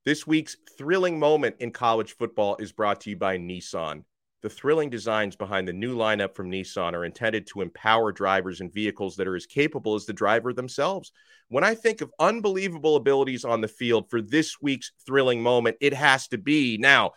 this 0.05 0.29
week's 0.29 0.57
thrilling 0.79 1.19
moment 1.19 1.57
in 1.59 1.73
college 1.73 2.17
football 2.17 2.57
is 2.61 2.71
brought 2.71 3.01
to 3.01 3.11
you 3.11 3.17
by 3.17 3.37
Nissan. 3.37 4.05
The 4.43 4.49
thrilling 4.49 4.91
designs 4.91 5.35
behind 5.35 5.67
the 5.67 5.73
new 5.73 5.97
lineup 5.97 6.37
from 6.37 6.49
Nissan 6.49 6.93
are 6.93 7.05
intended 7.05 7.49
to 7.49 7.63
empower 7.63 8.13
drivers 8.13 8.61
and 8.61 8.73
vehicles 8.73 9.17
that 9.17 9.27
are 9.27 9.35
as 9.35 9.45
capable 9.45 9.97
as 9.97 10.07
the 10.07 10.13
driver 10.13 10.53
themselves. 10.53 11.11
When 11.49 11.65
I 11.65 11.75
think 11.75 12.01
of 12.01 12.13
unbelievable 12.21 12.95
abilities 12.95 13.45
on 13.45 13.61
the 13.61 13.67
field 13.67 14.09
for 14.09 14.23
this 14.23 14.63
week's 14.63 14.93
thrilling 15.05 15.43
moment, 15.43 15.79
it 15.81 15.95
has 15.95 16.29
to 16.29 16.39
be 16.39 16.79
now. 16.79 17.11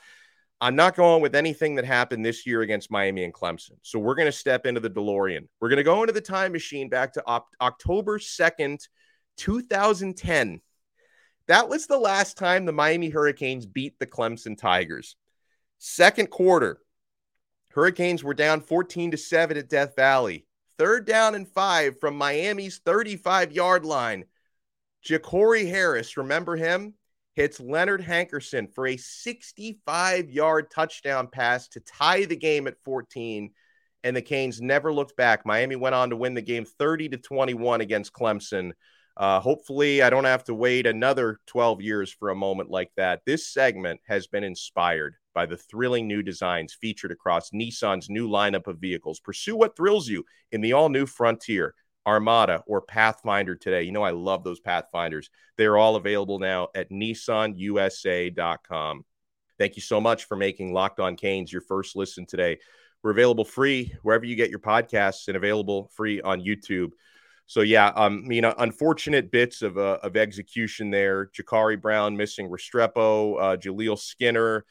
I'm 0.60 0.76
not 0.76 0.96
going 0.96 1.22
with 1.22 1.36
anything 1.36 1.76
that 1.76 1.86
happened 1.86 2.26
this 2.26 2.48
year 2.48 2.64
against 2.64 2.90
Miami 2.90 3.24
and 3.26 3.34
Clemson. 3.34 3.78
So 3.84 4.00
we're 4.00 4.16
going 4.16 4.26
to 4.26 4.32
step 4.32 4.66
into 4.66 4.80
the 4.80 4.90
DeLorean. 4.90 5.48
We're 5.62 5.70
going 5.70 5.78
to 5.78 5.84
go 5.84 6.02
into 6.02 6.14
the 6.14 6.22
time 6.22 6.52
machine 6.52 6.90
back 6.90 7.14
to 7.14 7.24
op- 7.28 7.54
October 7.62 8.18
2nd, 8.18 8.88
2010. 9.38 10.62
That 11.48 11.70
was 11.70 11.86
the 11.86 11.98
last 11.98 12.38
time 12.38 12.66
the 12.66 12.72
Miami 12.72 13.10
Hurricanes 13.10 13.66
beat 13.66 14.00
the 14.00 14.08
Clemson 14.08 14.58
Tigers. 14.58 15.16
Second 15.78 16.30
quarter, 16.30 16.80
Hurricanes 17.72 18.24
were 18.24 18.34
down 18.34 18.62
14 18.62 19.12
to 19.12 19.18
7 19.18 19.58
at 19.58 19.70
Death 19.70 19.96
Valley. 19.96 20.48
Third 20.78 21.06
down 21.06 21.36
and 21.36 21.48
five 21.48 22.00
from 22.00 22.18
Miami's 22.18 22.80
35 22.80 23.52
yard 23.52 23.86
line. 23.86 24.26
Jacory 25.06 25.70
Harris, 25.70 26.18
remember 26.18 26.56
him? 26.56 26.96
Hits 27.34 27.60
Leonard 27.60 28.02
Hankerson 28.02 28.74
for 28.74 28.88
a 28.88 28.98
65 28.98 30.32
yard 30.32 30.72
touchdown 30.72 31.28
pass 31.28 31.68
to 31.70 31.82
tie 31.82 32.26
the 32.26 32.36
game 32.36 32.66
at 32.68 32.82
14. 32.84 33.52
And 34.04 34.16
the 34.16 34.22
Canes 34.22 34.62
never 34.62 34.94
looked 34.94 35.18
back. 35.18 35.46
Miami 35.46 35.76
went 35.76 35.96
on 35.96 36.10
to 36.12 36.16
win 36.16 36.34
the 36.34 36.42
game 36.42 36.66
30 36.66 37.10
to 37.10 37.18
21 37.18 37.82
against 37.82 38.14
Clemson. 38.14 38.72
Uh, 39.18 39.40
hopefully, 39.40 40.02
I 40.02 40.10
don't 40.10 40.26
have 40.26 40.44
to 40.46 40.54
wait 40.54 40.86
another 40.86 41.40
12 41.48 41.82
years 41.82 42.12
for 42.12 42.30
a 42.30 42.36
moment 42.36 42.70
like 42.70 42.92
that. 42.98 43.22
This 43.26 43.48
segment 43.48 44.02
has 44.08 44.28
been 44.28 44.44
inspired 44.44 45.16
by 45.34 45.46
the 45.46 45.56
thrilling 45.58 46.06
new 46.08 46.22
designs 46.22 46.78
featured 46.80 47.12
across 47.12 47.52
Nissan's 47.52 48.10
new 48.10 48.28
lineup 48.28 48.68
of 48.68 48.80
vehicles. 48.80 49.22
Pursue 49.22 49.56
what 49.56 49.78
thrills 49.78 50.10
you 50.10 50.26
in 50.52 50.60
the 50.62 50.74
all 50.74 50.90
new 50.90 51.06
Frontier, 51.06 51.74
Armada, 52.06 52.62
or 52.68 52.82
Pathfinder 52.82 53.56
today. 53.56 53.84
You 53.84 53.94
know, 53.94 54.04
I 54.04 54.12
love 54.12 54.44
those 54.44 54.60
Pathfinders. 54.60 55.30
They're 55.58 55.78
all 55.78 55.96
available 55.96 56.40
now 56.40 56.68
at 56.76 56.90
nissanusa.com. 56.90 59.06
Thank 59.58 59.78
you 59.78 59.82
so 59.82 60.02
much 60.02 60.26
for 60.26 60.36
making 60.36 60.74
Locked 60.74 61.00
On 61.00 61.16
Canes 61.16 61.54
your 61.54 61.62
first 61.62 61.96
listen 61.96 62.26
today. 62.26 62.60
We're 63.02 63.12
available 63.12 63.46
free 63.46 63.94
wherever 64.02 64.26
you 64.26 64.36
get 64.36 64.50
your 64.50 64.60
podcasts 64.60 65.28
and 65.28 65.38
available 65.38 65.90
free 65.96 66.22
on 66.22 66.42
YouTube. 66.42 66.90
So 67.48 67.62
yeah, 67.62 67.88
um, 67.96 68.26
know, 68.42 68.54
unfortunate 68.58 69.32
bits 69.32 69.62
of 69.62 69.78
uh, 69.78 70.00
of 70.02 70.18
execution 70.18 70.90
there. 70.90 71.28
Jacurri 71.28 71.80
Brown 71.80 72.18
missing 72.18 72.50
Restrepo, 72.50 73.40
uh, 73.40 73.58
Jaleel 73.58 74.00
Skinner 74.00 74.66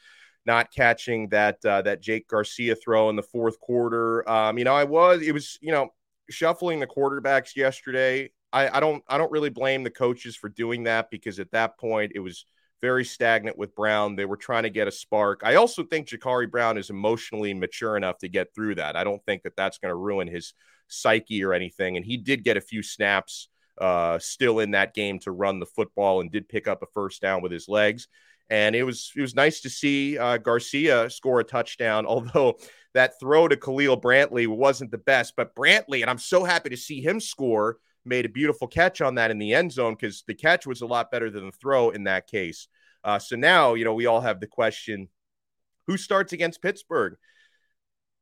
not 0.45 0.71
catching 0.71 1.29
that 1.29 1.63
uh, 1.65 1.81
that 1.81 2.01
Jake 2.01 2.27
Garcia 2.27 2.75
throw 2.75 3.09
in 3.09 3.15
the 3.15 3.23
fourth 3.23 3.59
quarter. 3.59 4.27
Um, 4.29 4.57
you 4.57 4.63
know, 4.63 4.75
I 4.75 4.83
was 4.83 5.21
it 5.21 5.31
was 5.31 5.57
you 5.61 5.71
know 5.71 5.89
shuffling 6.29 6.79
the 6.79 6.87
quarterbacks 6.87 7.55
yesterday. 7.55 8.31
I, 8.53 8.77
I 8.77 8.79
don't 8.79 9.03
I 9.07 9.17
don't 9.17 9.31
really 9.31 9.49
blame 9.49 9.83
the 9.83 9.89
coaches 9.89 10.35
for 10.35 10.49
doing 10.49 10.83
that 10.83 11.09
because 11.09 11.39
at 11.39 11.51
that 11.51 11.77
point 11.77 12.11
it 12.15 12.19
was 12.19 12.45
very 12.85 13.03
stagnant 13.03 13.57
with 13.57 13.73
Brown. 13.73 14.15
They 14.15 14.25
were 14.25 14.37
trying 14.37 14.61
to 14.61 14.69
get 14.69 14.87
a 14.87 14.91
spark. 14.91 15.41
I 15.43 15.55
also 15.55 15.83
think 15.83 16.07
Jacurri 16.07 16.49
Brown 16.49 16.77
is 16.77 16.91
emotionally 16.91 17.51
mature 17.51 17.97
enough 17.97 18.19
to 18.19 18.29
get 18.29 18.53
through 18.53 18.75
that. 18.75 18.95
I 18.95 19.03
don't 19.03 19.25
think 19.25 19.41
that 19.41 19.55
that's 19.57 19.79
going 19.79 19.89
to 19.89 19.95
ruin 19.95 20.27
his 20.27 20.53
psyche 20.87 21.43
or 21.43 21.51
anything. 21.51 21.97
And 21.97 22.05
he 22.05 22.15
did 22.15 22.43
get 22.43 22.57
a 22.57 22.61
few 22.61 22.83
snaps 22.83 23.49
uh, 23.81 24.19
still 24.19 24.59
in 24.59 24.71
that 24.71 24.93
game 24.93 25.17
to 25.21 25.31
run 25.31 25.59
the 25.59 25.65
football 25.65 26.21
and 26.21 26.31
did 26.31 26.47
pick 26.47 26.67
up 26.67 26.83
a 26.83 26.85
first 26.93 27.23
down 27.23 27.41
with 27.41 27.51
his 27.51 27.67
legs. 27.67 28.07
And 28.51 28.75
it 28.75 28.83
was 28.83 29.11
it 29.15 29.21
was 29.21 29.33
nice 29.33 29.61
to 29.61 29.69
see 29.71 30.19
uh, 30.19 30.37
Garcia 30.37 31.09
score 31.09 31.39
a 31.39 31.43
touchdown, 31.43 32.05
although 32.13 32.59
that 32.93 33.19
throw 33.19 33.47
to 33.47 33.57
Khalil 33.57 33.99
Brantley 33.99 34.45
wasn't 34.45 34.91
the 34.91 34.99
best. 34.99 35.33
But 35.35 35.55
Brantley, 35.55 36.01
and 36.01 36.09
I'm 36.11 36.19
so 36.19 36.43
happy 36.43 36.69
to 36.69 36.77
see 36.77 37.01
him 37.01 37.19
score, 37.19 37.79
made 38.05 38.27
a 38.27 38.29
beautiful 38.29 38.67
catch 38.67 39.01
on 39.01 39.15
that 39.15 39.31
in 39.31 39.39
the 39.39 39.55
end 39.55 39.71
zone 39.71 39.95
because 39.99 40.23
the 40.27 40.35
catch 40.35 40.67
was 40.67 40.81
a 40.81 40.85
lot 40.85 41.09
better 41.09 41.31
than 41.31 41.47
the 41.47 41.51
throw 41.51 41.89
in 41.89 42.03
that 42.03 42.27
case. 42.27 42.67
Uh, 43.05 43.19
so 43.19 43.37
now, 43.37 43.75
you 43.75 43.85
know, 43.85 43.93
we 43.93 44.05
all 44.05 44.19
have 44.19 44.41
the 44.41 44.47
question 44.47 45.07
who 45.87 45.95
starts 45.95 46.33
against 46.33 46.61
Pittsburgh? 46.61 47.15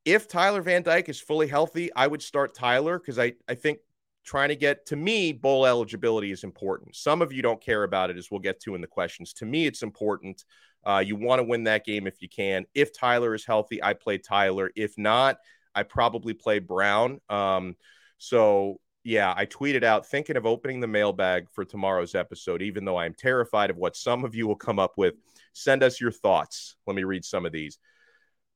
if 0.05 0.27
Tyler 0.27 0.61
Van 0.61 0.83
Dyke 0.83 1.09
is 1.09 1.19
fully 1.19 1.47
healthy, 1.47 1.93
I 1.95 2.07
would 2.07 2.21
start 2.21 2.53
Tyler 2.53 2.99
because 2.99 3.17
I, 3.17 3.33
I 3.47 3.55
think 3.55 3.79
trying 4.25 4.49
to 4.49 4.55
get 4.55 4.85
to 4.87 4.95
me 4.95 5.31
bowl 5.31 5.65
eligibility 5.65 6.31
is 6.31 6.43
important. 6.43 6.95
Some 6.95 7.21
of 7.21 7.31
you 7.31 7.41
don't 7.41 7.61
care 7.61 7.83
about 7.83 8.09
it, 8.09 8.17
as 8.17 8.29
we'll 8.29 8.39
get 8.39 8.59
to 8.61 8.75
in 8.75 8.81
the 8.81 8.87
questions. 8.87 9.33
To 9.33 9.45
me, 9.45 9.65
it's 9.65 9.83
important. 9.83 10.43
Uh, 10.85 11.01
you 11.05 11.15
want 11.15 11.39
to 11.39 11.43
win 11.43 11.63
that 11.65 11.85
game 11.85 12.07
if 12.07 12.21
you 12.21 12.27
can. 12.27 12.65
If 12.73 12.97
Tyler 12.97 13.33
is 13.33 13.45
healthy, 13.45 13.81
I 13.81 13.93
play 13.93 14.17
Tyler. 14.17 14.71
If 14.75 14.97
not, 14.97 15.37
I 15.73 15.83
probably 15.83 16.33
play 16.33 16.59
Brown. 16.59 17.21
Um, 17.29 17.75
so 18.17 18.79
yeah, 19.03 19.33
I 19.35 19.45
tweeted 19.45 19.83
out 19.83 20.05
thinking 20.05 20.37
of 20.37 20.45
opening 20.45 20.79
the 20.79 20.87
mailbag 20.87 21.47
for 21.51 21.65
tomorrow's 21.65 22.15
episode, 22.15 22.61
even 22.61 22.85
though 22.85 22.97
I'm 22.97 23.13
terrified 23.13 23.69
of 23.69 23.77
what 23.77 23.97
some 23.97 24.23
of 24.23 24.33
you 24.33 24.47
will 24.47 24.55
come 24.55 24.79
up 24.79 24.93
with. 24.97 25.15
Send 25.53 25.83
us 25.83 25.99
your 25.99 26.11
thoughts. 26.11 26.75
Let 26.87 26.95
me 26.95 27.03
read 27.03 27.25
some 27.25 27.45
of 27.45 27.51
these. 27.51 27.79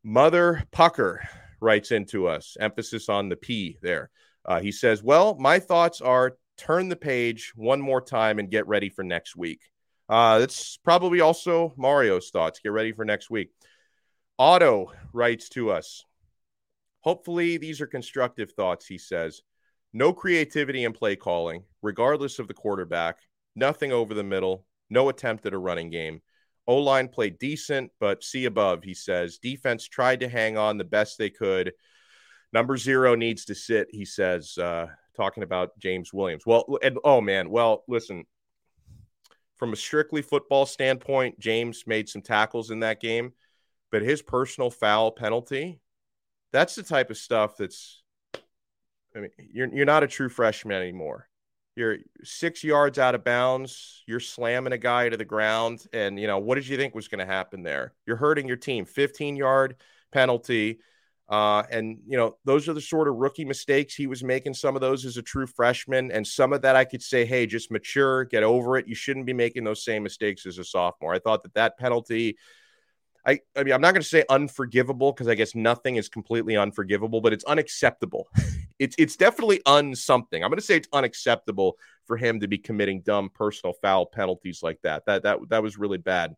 Mother 0.03 0.63
Pucker 0.71 1.27
writes 1.59 1.91
into 1.91 2.27
us, 2.27 2.55
emphasis 2.59 3.09
on 3.09 3.29
the 3.29 3.35
P 3.35 3.77
there. 3.81 4.09
Uh, 4.45 4.61
he 4.61 4.71
says, 4.71 5.03
Well, 5.03 5.35
my 5.35 5.59
thoughts 5.59 5.99
are 5.99 6.37
turn 6.57 6.87
the 6.89 6.95
page 6.95 7.51
one 7.55 7.81
more 7.81 8.01
time 8.01 8.39
and 8.39 8.49
get 8.49 8.67
ready 8.67 8.89
for 8.89 9.03
next 9.03 9.35
week. 9.35 9.61
Uh, 10.09 10.39
that's 10.39 10.77
probably 10.77 11.19
also 11.19 11.73
Mario's 11.75 12.29
thoughts. 12.29 12.59
Get 12.59 12.71
ready 12.71 12.93
for 12.93 13.03
next 13.03 13.29
week. 13.29 13.51
Otto 14.39 14.93
writes 15.11 15.49
to 15.49 15.71
us. 15.71 16.05
Hopefully, 17.01 17.57
these 17.57 17.81
are 17.81 17.87
constructive 17.87 18.51
thoughts, 18.51 18.85
he 18.85 18.97
says. 18.97 19.41
No 19.97 20.13
creativity 20.13 20.83
in 20.83 20.93
play 20.93 21.15
calling, 21.15 21.63
regardless 21.81 22.37
of 22.37 22.47
the 22.47 22.53
quarterback, 22.53 23.17
nothing 23.55 23.91
over 23.91 24.13
the 24.13 24.23
middle, 24.23 24.63
no 24.91 25.09
attempt 25.09 25.47
at 25.47 25.55
a 25.55 25.57
running 25.57 25.89
game. 25.89 26.21
O 26.67 26.77
line 26.77 27.07
played 27.07 27.39
decent, 27.39 27.89
but 27.99 28.23
see 28.23 28.45
above, 28.45 28.83
he 28.83 28.93
says. 28.93 29.39
Defense 29.39 29.87
tried 29.87 30.19
to 30.19 30.29
hang 30.29 30.55
on 30.55 30.77
the 30.77 30.83
best 30.83 31.17
they 31.17 31.31
could. 31.31 31.73
Number 32.53 32.77
zero 32.77 33.15
needs 33.15 33.45
to 33.45 33.55
sit, 33.55 33.87
he 33.89 34.05
says, 34.05 34.55
uh, 34.59 34.85
talking 35.15 35.41
about 35.41 35.71
James 35.79 36.13
Williams. 36.13 36.45
Well, 36.45 36.77
and 36.83 36.99
oh 37.03 37.19
man, 37.19 37.49
well, 37.49 37.83
listen, 37.87 38.25
from 39.55 39.73
a 39.73 39.75
strictly 39.75 40.21
football 40.21 40.67
standpoint, 40.67 41.39
James 41.39 41.85
made 41.87 42.07
some 42.07 42.21
tackles 42.21 42.69
in 42.69 42.81
that 42.81 43.01
game, 43.01 43.33
but 43.91 44.03
his 44.03 44.21
personal 44.21 44.69
foul 44.69 45.09
penalty, 45.09 45.79
that's 46.53 46.75
the 46.75 46.83
type 46.83 47.09
of 47.09 47.17
stuff 47.17 47.57
that's, 47.57 48.03
I 49.17 49.21
mean, 49.21 49.31
you're, 49.51 49.67
you're 49.73 49.85
not 49.85 50.03
a 50.03 50.07
true 50.07 50.29
freshman 50.29 50.79
anymore 50.79 51.27
you're 51.77 51.97
six 52.23 52.63
yards 52.63 52.97
out 52.97 53.13
of 53.13 53.23
bounds, 53.23 54.03
you're 54.07 54.19
slamming 54.19 54.73
a 54.73 54.79
guy 54.79 55.07
to 55.09 55.15
the 55.15 55.23
ground. 55.23 55.85
And, 55.93 56.19
you 56.19 56.25
know, 56.25 56.39
what 56.39 56.55
did 56.55 56.67
you 56.67 56.75
think 56.75 56.95
was 56.95 57.07
going 57.07 57.19
to 57.19 57.31
happen 57.31 57.61
there? 57.61 57.93
You're 58.07 58.15
hurting 58.15 58.47
your 58.47 58.57
team. 58.57 58.83
15 58.85 59.35
yard 59.35 59.75
penalty. 60.11 60.79
Uh, 61.29 61.61
and, 61.69 61.99
you 62.07 62.17
know, 62.17 62.35
those 62.45 62.67
are 62.67 62.73
the 62.73 62.81
sort 62.81 63.07
of 63.07 63.17
rookie 63.17 63.45
mistakes 63.45 63.93
he 63.93 64.07
was 64.07 64.23
making. 64.23 64.55
Some 64.55 64.73
of 64.73 64.81
those 64.81 65.05
as 65.05 65.17
a 65.17 65.21
true 65.21 65.45
freshman. 65.45 66.11
And 66.11 66.25
some 66.25 66.51
of 66.51 66.63
that 66.63 66.75
I 66.75 66.83
could 66.83 67.03
say, 67.03 67.25
hey, 67.25 67.45
just 67.45 67.69
mature, 67.69 68.23
get 68.23 68.41
over 68.41 68.77
it. 68.77 68.87
You 68.87 68.95
shouldn't 68.95 69.27
be 69.27 69.33
making 69.33 69.63
those 69.63 69.85
same 69.85 70.01
mistakes 70.01 70.47
as 70.47 70.57
a 70.57 70.63
sophomore. 70.63 71.13
I 71.13 71.19
thought 71.19 71.43
that 71.43 71.53
that 71.53 71.77
penalty 71.77 72.37
I, 73.27 73.41
I 73.57 73.63
mean, 73.63 73.73
I'm 73.73 73.81
not 73.81 73.93
going 73.93 74.01
to 74.01 74.07
say 74.07 74.23
unforgivable 74.29 75.11
because 75.11 75.27
I 75.27 75.35
guess 75.35 75.53
nothing 75.53 75.97
is 75.97 76.07
completely 76.07 76.55
unforgivable, 76.55 77.19
but 77.19 77.33
it's 77.33 77.43
unacceptable. 77.43 78.29
it's 78.79 78.95
it's 78.97 79.17
definitely 79.17 79.61
un 79.65 79.95
something. 79.95 80.41
I'm 80.41 80.49
going 80.49 80.59
to 80.59 80.65
say 80.65 80.77
it's 80.77 80.87
unacceptable 80.93 81.77
for 82.05 82.15
him 82.15 82.39
to 82.39 82.47
be 82.47 82.57
committing 82.57 83.01
dumb 83.01 83.29
personal 83.29 83.73
foul 83.73 84.05
penalties 84.05 84.63
like 84.63 84.79
that. 84.83 85.05
That 85.07 85.23
that 85.23 85.39
that 85.49 85.61
was 85.61 85.77
really 85.77 85.97
bad. 85.97 86.35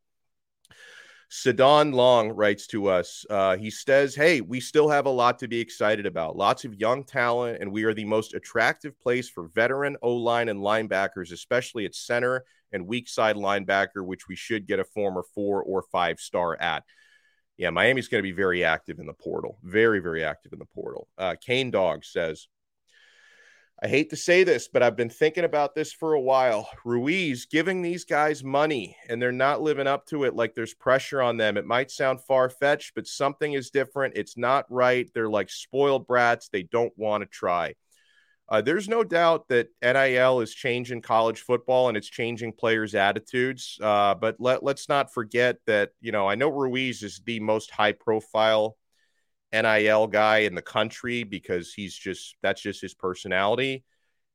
Sadon 1.32 1.94
Long 1.94 2.30
writes 2.32 2.66
to 2.68 2.88
us. 2.88 3.24
Uh, 3.30 3.56
he 3.56 3.70
says, 3.70 4.16
Hey, 4.16 4.42
we 4.42 4.60
still 4.60 4.90
have 4.90 5.06
a 5.06 5.12
lot 5.12 5.38
to 5.40 5.48
be 5.48 5.60
excited 5.60 6.08
about. 6.08 6.36
Lots 6.36 6.66
of 6.66 6.74
young 6.74 7.04
talent, 7.04 7.60
and 7.62 7.72
we 7.72 7.84
are 7.84 7.94
the 7.94 8.06
most 8.06 8.34
attractive 8.34 9.00
place 9.00 9.30
for 9.30 9.48
veteran 9.50 9.96
O 10.02 10.16
line 10.16 10.50
and 10.50 10.60
linebackers, 10.60 11.32
especially 11.32 11.86
at 11.86 11.94
center 11.94 12.46
and 12.72 12.88
weak 12.88 13.08
side 13.08 13.36
linebacker, 13.36 14.06
which 14.06 14.28
we 14.28 14.36
should 14.36 14.68
get 14.68 14.80
a 14.80 14.84
former 14.84 15.24
four 15.36 15.62
or 15.64 15.84
five 15.92 16.20
star 16.20 16.60
at. 16.60 16.84
Yeah, 17.58 17.72
Miami's 17.72 18.08
going 18.08 18.20
to 18.20 18.28
be 18.28 18.32
very 18.32 18.64
active 18.64 19.00
in 19.00 19.06
the 19.06 19.14
portal. 19.14 19.58
Very, 19.64 20.00
very 20.00 20.24
active 20.24 20.54
in 20.54 20.60
the 20.60 20.66
portal. 20.66 21.08
Uh, 21.18 21.36
Kane 21.40 21.72
Dog 21.72 22.06
says, 22.06 22.48
I 23.82 23.88
hate 23.88 24.10
to 24.10 24.18
say 24.18 24.44
this, 24.44 24.68
but 24.68 24.84
I've 24.84 24.98
been 24.98 25.10
thinking 25.10 25.46
about 25.46 25.74
this 25.74 25.94
for 25.94 26.14
a 26.14 26.20
while. 26.20 26.70
Ruiz 26.84 27.46
giving 27.46 27.82
these 27.82 28.04
guys 28.04 28.44
money 28.44 28.98
and 29.08 29.22
they're 29.22 29.32
not 29.32 29.62
living 29.62 29.88
up 29.88 30.06
to 30.08 30.26
it 30.26 30.36
like 30.36 30.54
there's 30.54 30.74
pressure 30.74 31.22
on 31.22 31.38
them. 31.38 31.56
It 31.56 31.66
might 31.66 31.90
sound 31.90 32.22
far 32.22 32.50
fetched, 32.50 32.94
but 32.94 33.08
something 33.08 33.54
is 33.54 33.70
different. 33.70 34.18
It's 34.18 34.38
not 34.38 34.66
right. 34.70 35.10
They're 35.14 35.30
like 35.30 35.50
spoiled 35.50 36.08
brats. 36.08 36.50
They 36.50 36.64
don't 36.64 36.92
want 36.98 37.24
to 37.24 37.30
try. 37.30 37.76
Uh, 38.50 38.62
there's 38.62 38.90
no 38.90 39.04
doubt 39.04 39.48
that 39.50 39.70
NIL 39.84 40.42
is 40.42 40.54
changing 40.54 41.02
college 41.02 41.42
football 41.42 41.88
and 41.88 41.96
it's 41.96 42.10
changing 42.10 42.52
players' 42.52 42.96
attitudes. 42.96 43.78
Uh, 43.82 44.16
but 44.16 44.38
let, 44.40 44.64
let's 44.64 44.90
not 44.90 45.14
forget 45.14 45.58
that, 45.68 45.92
you 46.02 46.12
know, 46.12 46.28
I 46.28 46.34
know 46.34 46.50
Ruiz 46.50 47.04
is 47.04 47.22
the 47.26 47.40
most 47.40 47.70
high 47.70 47.92
profile 47.92 48.76
NIL 49.54 50.08
guy 50.08 50.40
in 50.40 50.56
the 50.56 50.62
country 50.64 51.24
because 51.24 51.74
he's 51.74 51.96
just 51.96 52.36
that's 52.42 52.62
just 52.62 52.82
his 52.82 52.94
personality. 52.94 53.84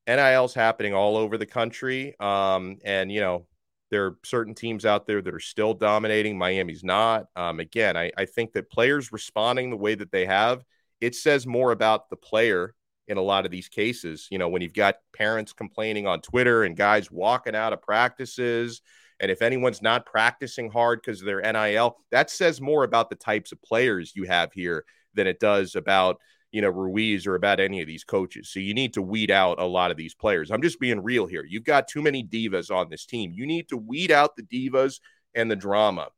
NIL's 0.07 0.55
happening 0.55 0.95
all 0.95 1.17
over 1.17 1.37
the 1.37 1.47
country. 1.47 2.15
Um, 2.21 2.79
and 2.85 3.11
you 3.11 3.21
know, 3.21 3.47
there 3.91 4.07
are 4.07 4.19
certain 4.25 4.55
teams 4.55 4.85
out 4.85 5.07
there 5.07 5.23
that 5.23 5.35
are 5.35 5.41
still 5.41 5.75
dominating. 5.75 6.39
Miami's 6.39 6.85
not. 6.85 7.27
Um, 7.37 7.61
again, 7.61 7.97
I, 7.97 8.11
I 8.17 8.27
think 8.27 8.53
that 8.53 8.71
players 8.71 9.13
responding 9.13 9.71
the 9.71 9.77
way 9.77 9.95
that 9.95 10.11
they 10.11 10.27
have, 10.27 10.65
it 11.01 11.15
says 11.15 11.47
more 11.47 11.71
about 11.71 12.11
the 12.11 12.17
player 12.17 12.75
in 13.09 13.17
a 13.17 13.23
lot 13.23 13.45
of 13.45 13.51
these 13.51 13.69
cases. 13.69 14.29
You 14.31 14.39
know, 14.39 14.49
when 14.49 14.63
you've 14.63 14.73
got 14.73 14.97
parents 15.13 15.53
complaining 15.53 16.07
on 16.07 16.21
Twitter 16.21 16.65
and 16.65 16.77
guys 16.77 17.11
walking 17.11 17.55
out 17.55 17.73
of 17.73 17.83
practices, 17.83 18.83
and 19.21 19.31
if 19.31 19.43
anyone's 19.43 19.83
not 19.83 20.07
practicing 20.07 20.71
hard 20.71 21.01
because 21.01 21.21
of 21.21 21.27
their 21.27 21.41
NIL, 21.41 21.97
that 22.11 22.31
says 22.31 22.61
more 22.61 22.85
about 22.85 23.11
the 23.11 23.17
types 23.17 23.53
of 23.53 23.63
players 23.63 24.13
you 24.15 24.25
have 24.25 24.53
here 24.53 24.85
than 25.15 25.27
it 25.27 25.41
does 25.41 25.77
about 25.77 26.19
you 26.51 26.63
know 26.63 26.71
Ruiz 26.71 27.27
or 27.27 27.35
about 27.35 27.61
any 27.61 27.81
of 27.81 27.87
these 27.87 28.05
coaches. 28.05 28.51
So 28.51 28.61
you 28.61 28.75
need 28.75 28.95
to 28.95 29.03
weed 29.03 29.31
out 29.31 29.61
a 29.61 29.65
lot 29.65 29.91
of 29.91 29.97
these 29.97 30.15
players. 30.15 30.51
I'm 30.51 30.63
just 30.63 30.81
being 30.81 31.03
real 31.03 31.27
here. 31.27 31.45
You've 31.45 31.65
got 31.65 31.89
too 31.89 32.03
many 32.03 32.25
divas 32.25 32.75
on 32.75 32.91
this 32.91 33.07
team. 33.07 33.33
You 33.33 33.47
need 33.47 33.69
to 33.69 33.77
weed 33.77 34.11
out 34.11 34.37
the 34.37 34.43
divas 34.43 35.01
and 35.35 35.51
the 35.51 35.57
drama. 35.57 36.09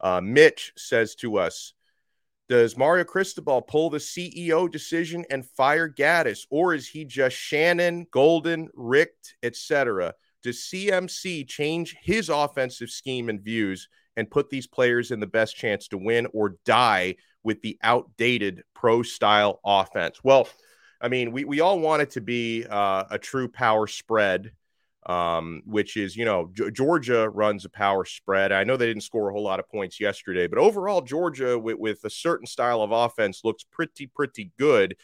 Uh, 0.00 0.20
Mitch 0.20 0.72
says 0.76 1.16
to 1.16 1.38
us, 1.38 1.74
does 2.48 2.76
Mario 2.76 3.04
Cristobal 3.04 3.60
pull 3.60 3.90
the 3.90 3.98
CEO 3.98 4.70
decision 4.70 5.24
and 5.30 5.44
fire 5.44 5.88
Gattis, 5.88 6.46
or 6.50 6.74
is 6.74 6.88
he 6.88 7.04
just 7.04 7.36
Shannon, 7.36 8.06
Golden, 8.10 8.68
Richt, 8.74 9.34
etc.? 9.42 10.14
Does 10.42 10.58
CMC 10.58 11.46
change 11.46 11.96
his 12.00 12.28
offensive 12.28 12.90
scheme 12.90 13.28
and 13.28 13.40
views 13.40 13.88
and 14.16 14.30
put 14.30 14.48
these 14.48 14.66
players 14.66 15.10
in 15.10 15.20
the 15.20 15.26
best 15.26 15.56
chance 15.56 15.88
to 15.88 15.98
win 15.98 16.26
or 16.32 16.56
die 16.64 17.16
with 17.42 17.60
the 17.62 17.78
outdated 17.82 18.62
pro 18.74 19.02
style 19.02 19.60
offense? 19.64 20.20
Well, 20.24 20.48
I 21.00 21.08
mean, 21.08 21.32
we, 21.32 21.44
we 21.44 21.60
all 21.60 21.78
want 21.78 22.02
it 22.02 22.10
to 22.12 22.20
be 22.20 22.64
uh, 22.68 23.04
a 23.10 23.18
true 23.18 23.48
power 23.48 23.86
spread, 23.86 24.52
um, 25.08 25.62
which 25.64 25.96
is, 25.96 26.14
you 26.16 26.24
know, 26.26 26.50
G- 26.52 26.70
Georgia 26.70 27.28
runs 27.30 27.64
a 27.64 27.70
power 27.70 28.04
spread. 28.04 28.52
I 28.52 28.64
know 28.64 28.76
they 28.76 28.86
didn't 28.86 29.02
score 29.02 29.30
a 29.30 29.32
whole 29.32 29.42
lot 29.42 29.58
of 29.58 29.68
points 29.68 29.98
yesterday, 29.98 30.46
but 30.46 30.58
overall, 30.58 31.00
Georgia 31.00 31.58
with, 31.58 31.78
with 31.78 32.04
a 32.04 32.10
certain 32.10 32.46
style 32.46 32.82
of 32.82 32.92
offense 32.92 33.40
looks 33.42 33.64
pretty, 33.64 34.06
pretty 34.06 34.52
good. 34.58 34.96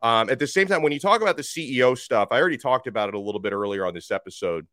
Um, 0.00 0.30
at 0.30 0.38
the 0.38 0.46
same 0.46 0.68
time, 0.68 0.82
when 0.82 0.92
you 0.92 1.00
talk 1.00 1.20
about 1.20 1.36
the 1.36 1.42
CEO 1.42 1.98
stuff, 1.98 2.28
I 2.30 2.40
already 2.40 2.56
talked 2.56 2.86
about 2.86 3.08
it 3.08 3.16
a 3.16 3.20
little 3.20 3.40
bit 3.40 3.52
earlier 3.52 3.84
on 3.84 3.94
this 3.94 4.12
episode. 4.12 4.66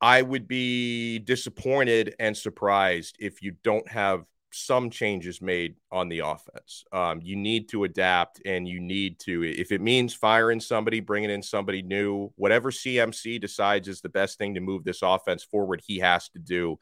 I 0.00 0.22
would 0.22 0.48
be 0.48 1.18
disappointed 1.18 2.14
and 2.18 2.36
surprised 2.36 3.16
if 3.18 3.42
you 3.42 3.56
don't 3.62 3.88
have 3.88 4.24
some 4.50 4.90
changes 4.90 5.42
made 5.42 5.76
on 5.90 6.08
the 6.08 6.20
offense. 6.20 6.84
Um, 6.92 7.20
you 7.22 7.36
need 7.36 7.68
to 7.70 7.84
adapt 7.84 8.40
and 8.46 8.66
you 8.66 8.80
need 8.80 9.18
to, 9.20 9.42
if 9.44 9.72
it 9.72 9.80
means 9.80 10.14
firing 10.14 10.60
somebody, 10.60 11.00
bringing 11.00 11.30
in 11.30 11.42
somebody 11.42 11.82
new, 11.82 12.30
whatever 12.36 12.70
CMC 12.70 13.40
decides 13.40 13.88
is 13.88 14.00
the 14.00 14.08
best 14.08 14.38
thing 14.38 14.54
to 14.54 14.60
move 14.60 14.84
this 14.84 15.02
offense 15.02 15.42
forward, 15.42 15.82
he 15.86 15.98
has 15.98 16.28
to 16.30 16.38
do. 16.38 16.78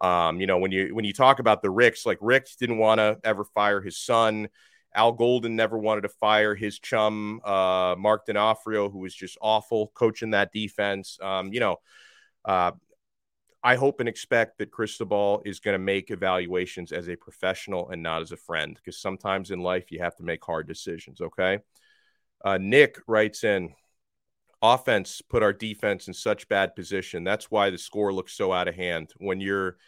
Um, 0.00 0.40
you 0.40 0.46
know, 0.46 0.58
when 0.58 0.72
you 0.72 0.94
when 0.94 1.04
you 1.04 1.12
talk 1.12 1.38
about 1.38 1.62
the 1.62 1.70
Richts, 1.70 2.04
like 2.04 2.18
Richt 2.20 2.58
didn't 2.58 2.78
want 2.78 2.98
to 2.98 3.18
ever 3.24 3.44
fire 3.44 3.80
his 3.80 3.96
son. 3.96 4.48
Al 4.94 5.12
Golden 5.12 5.56
never 5.56 5.76
wanted 5.76 6.02
to 6.02 6.08
fire 6.08 6.54
his 6.54 6.78
chum, 6.78 7.40
uh, 7.44 7.96
Mark 7.98 8.26
D'Onofrio, 8.26 8.88
who 8.88 8.98
was 9.00 9.14
just 9.14 9.36
awful 9.40 9.90
coaching 9.94 10.30
that 10.30 10.52
defense. 10.52 11.18
Um, 11.20 11.52
you 11.52 11.60
know, 11.60 11.76
uh, 12.44 12.72
I 13.64 13.76
hope 13.76 14.00
and 14.00 14.08
expect 14.08 14.58
that 14.58 14.70
Cristobal 14.70 15.40
is 15.46 15.58
going 15.58 15.72
to 15.72 15.78
make 15.78 16.10
evaluations 16.10 16.92
as 16.92 17.08
a 17.08 17.16
professional 17.16 17.88
and 17.88 18.02
not 18.02 18.20
as 18.20 18.30
a 18.30 18.36
friend, 18.36 18.76
because 18.76 19.00
sometimes 19.00 19.50
in 19.50 19.60
life 19.60 19.90
you 19.90 20.00
have 20.00 20.14
to 20.16 20.22
make 20.22 20.44
hard 20.44 20.68
decisions. 20.68 21.22
Okay. 21.22 21.60
Uh, 22.44 22.58
Nick 22.60 22.98
writes 23.08 23.42
in 23.42 23.74
offense 24.60 25.22
put 25.22 25.42
our 25.42 25.52
defense 25.52 26.08
in 26.08 26.14
such 26.14 26.46
bad 26.48 26.76
position. 26.76 27.24
That's 27.24 27.50
why 27.50 27.70
the 27.70 27.78
score 27.78 28.12
looks 28.12 28.34
so 28.34 28.52
out 28.52 28.68
of 28.68 28.74
hand. 28.74 29.12
When 29.16 29.40
you're 29.40 29.78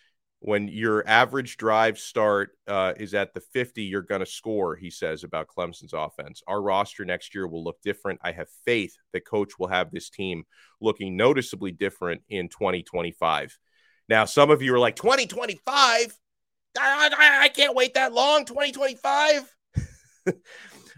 when 0.41 0.69
your 0.69 1.07
average 1.09 1.57
drive 1.57 1.99
start 1.99 2.51
uh, 2.69 2.93
is 2.99 3.15
at 3.15 3.33
the 3.35 3.41
50, 3.41 3.83
you're 3.83 4.03
going 4.03 4.21
to 4.21 4.27
score, 4.27 4.77
he 4.77 4.91
says 4.91 5.25
about 5.25 5.49
Clemson's 5.49 5.95
offense. 5.95 6.43
Our 6.47 6.61
roster 6.61 7.05
next 7.05 7.35
year 7.35 7.47
will 7.47 7.65
look 7.65 7.81
different. 7.83 8.21
I 8.23 8.33
have 8.33 8.49
faith 8.65 8.97
that 9.13 9.27
coach 9.27 9.59
will 9.59 9.69
have 9.69 9.91
this 9.91 10.11
team 10.11 10.45
looking 10.81 11.17
noticeably 11.17 11.73
different 11.73 12.23
in 12.29 12.49
2025. 12.49 13.59
Now, 14.09 14.25
some 14.25 14.51
of 14.51 14.63
you 14.63 14.75
are 14.75 14.79
like, 14.79 14.97
2025? 14.97 16.19
I, 16.79 17.11
I, 17.17 17.45
I 17.45 17.49
can't 17.49 17.75
wait 17.75 17.95
that 17.95 18.13
long. 18.13 18.45
2025? 18.45 19.55
uh, 20.27 20.33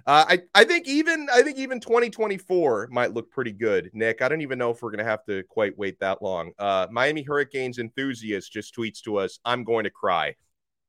I, 0.07 0.41
I 0.55 0.65
think 0.65 0.87
even 0.87 1.29
I 1.33 1.43
think 1.43 1.59
even 1.59 1.81
2024 1.81 2.89
might 2.91 3.13
look 3.13 3.31
pretty 3.31 3.53
good, 3.53 3.91
Nick. 3.93 4.23
I 4.23 4.29
don't 4.29 4.41
even 4.41 4.59
know 4.59 4.71
if 4.71 4.83
we're 4.83 4.91
gonna 4.91 5.05
have 5.05 5.25
to 5.27 5.43
quite 5.45 5.77
wait 5.77 6.01
that 6.01 6.23
long. 6.23 6.53
Uh, 6.59 6.87
Miami 6.91 7.23
Hurricanes 7.23 7.79
enthusiast 7.79 8.53
just 8.53 8.75
tweets 8.75 9.03
to 9.03 9.19
us, 9.19 9.39
"I'm 9.45 9.65
going 9.65 9.85
to 9.85 9.91
cry." 9.91 10.35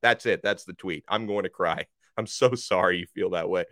That's 0.01 0.25
it. 0.25 0.41
That's 0.41 0.63
the 0.63 0.73
tweet. 0.73 1.03
I'm 1.07 1.27
going 1.27 1.43
to 1.43 1.49
cry. 1.49 1.85
I'm 2.17 2.27
so 2.27 2.55
sorry 2.55 2.99
you 2.99 3.05
feel 3.13 3.31
that 3.31 3.49
way. 3.49 3.65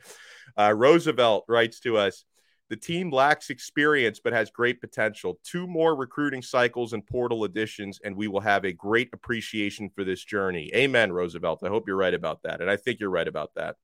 Uh, 0.57 0.73
Roosevelt 0.75 1.45
writes 1.47 1.79
to 1.81 1.97
us, 1.97 2.23
the 2.69 2.75
team 2.75 3.11
lacks 3.11 3.49
experience 3.49 4.19
but 4.21 4.33
has 4.33 4.49
great 4.49 4.81
potential. 4.81 5.39
Two 5.43 5.67
more 5.67 5.95
recruiting 5.95 6.41
cycles 6.41 6.93
and 6.93 7.05
portal 7.05 7.43
additions, 7.43 7.99
and 8.03 8.15
we 8.15 8.27
will 8.27 8.41
have 8.41 8.65
a 8.65 8.73
great 8.73 9.09
appreciation 9.13 9.89
for 9.89 10.03
this 10.03 10.23
journey. 10.23 10.69
Amen, 10.75 11.11
Roosevelt. 11.11 11.63
I 11.63 11.69
hope 11.69 11.87
you're 11.87 11.95
right 11.95 12.13
about 12.13 12.43
that. 12.43 12.61
And 12.61 12.69
I 12.69 12.77
think 12.77 12.99
you're 12.99 13.09
right 13.09 13.27
about 13.27 13.51
that. 13.55 13.75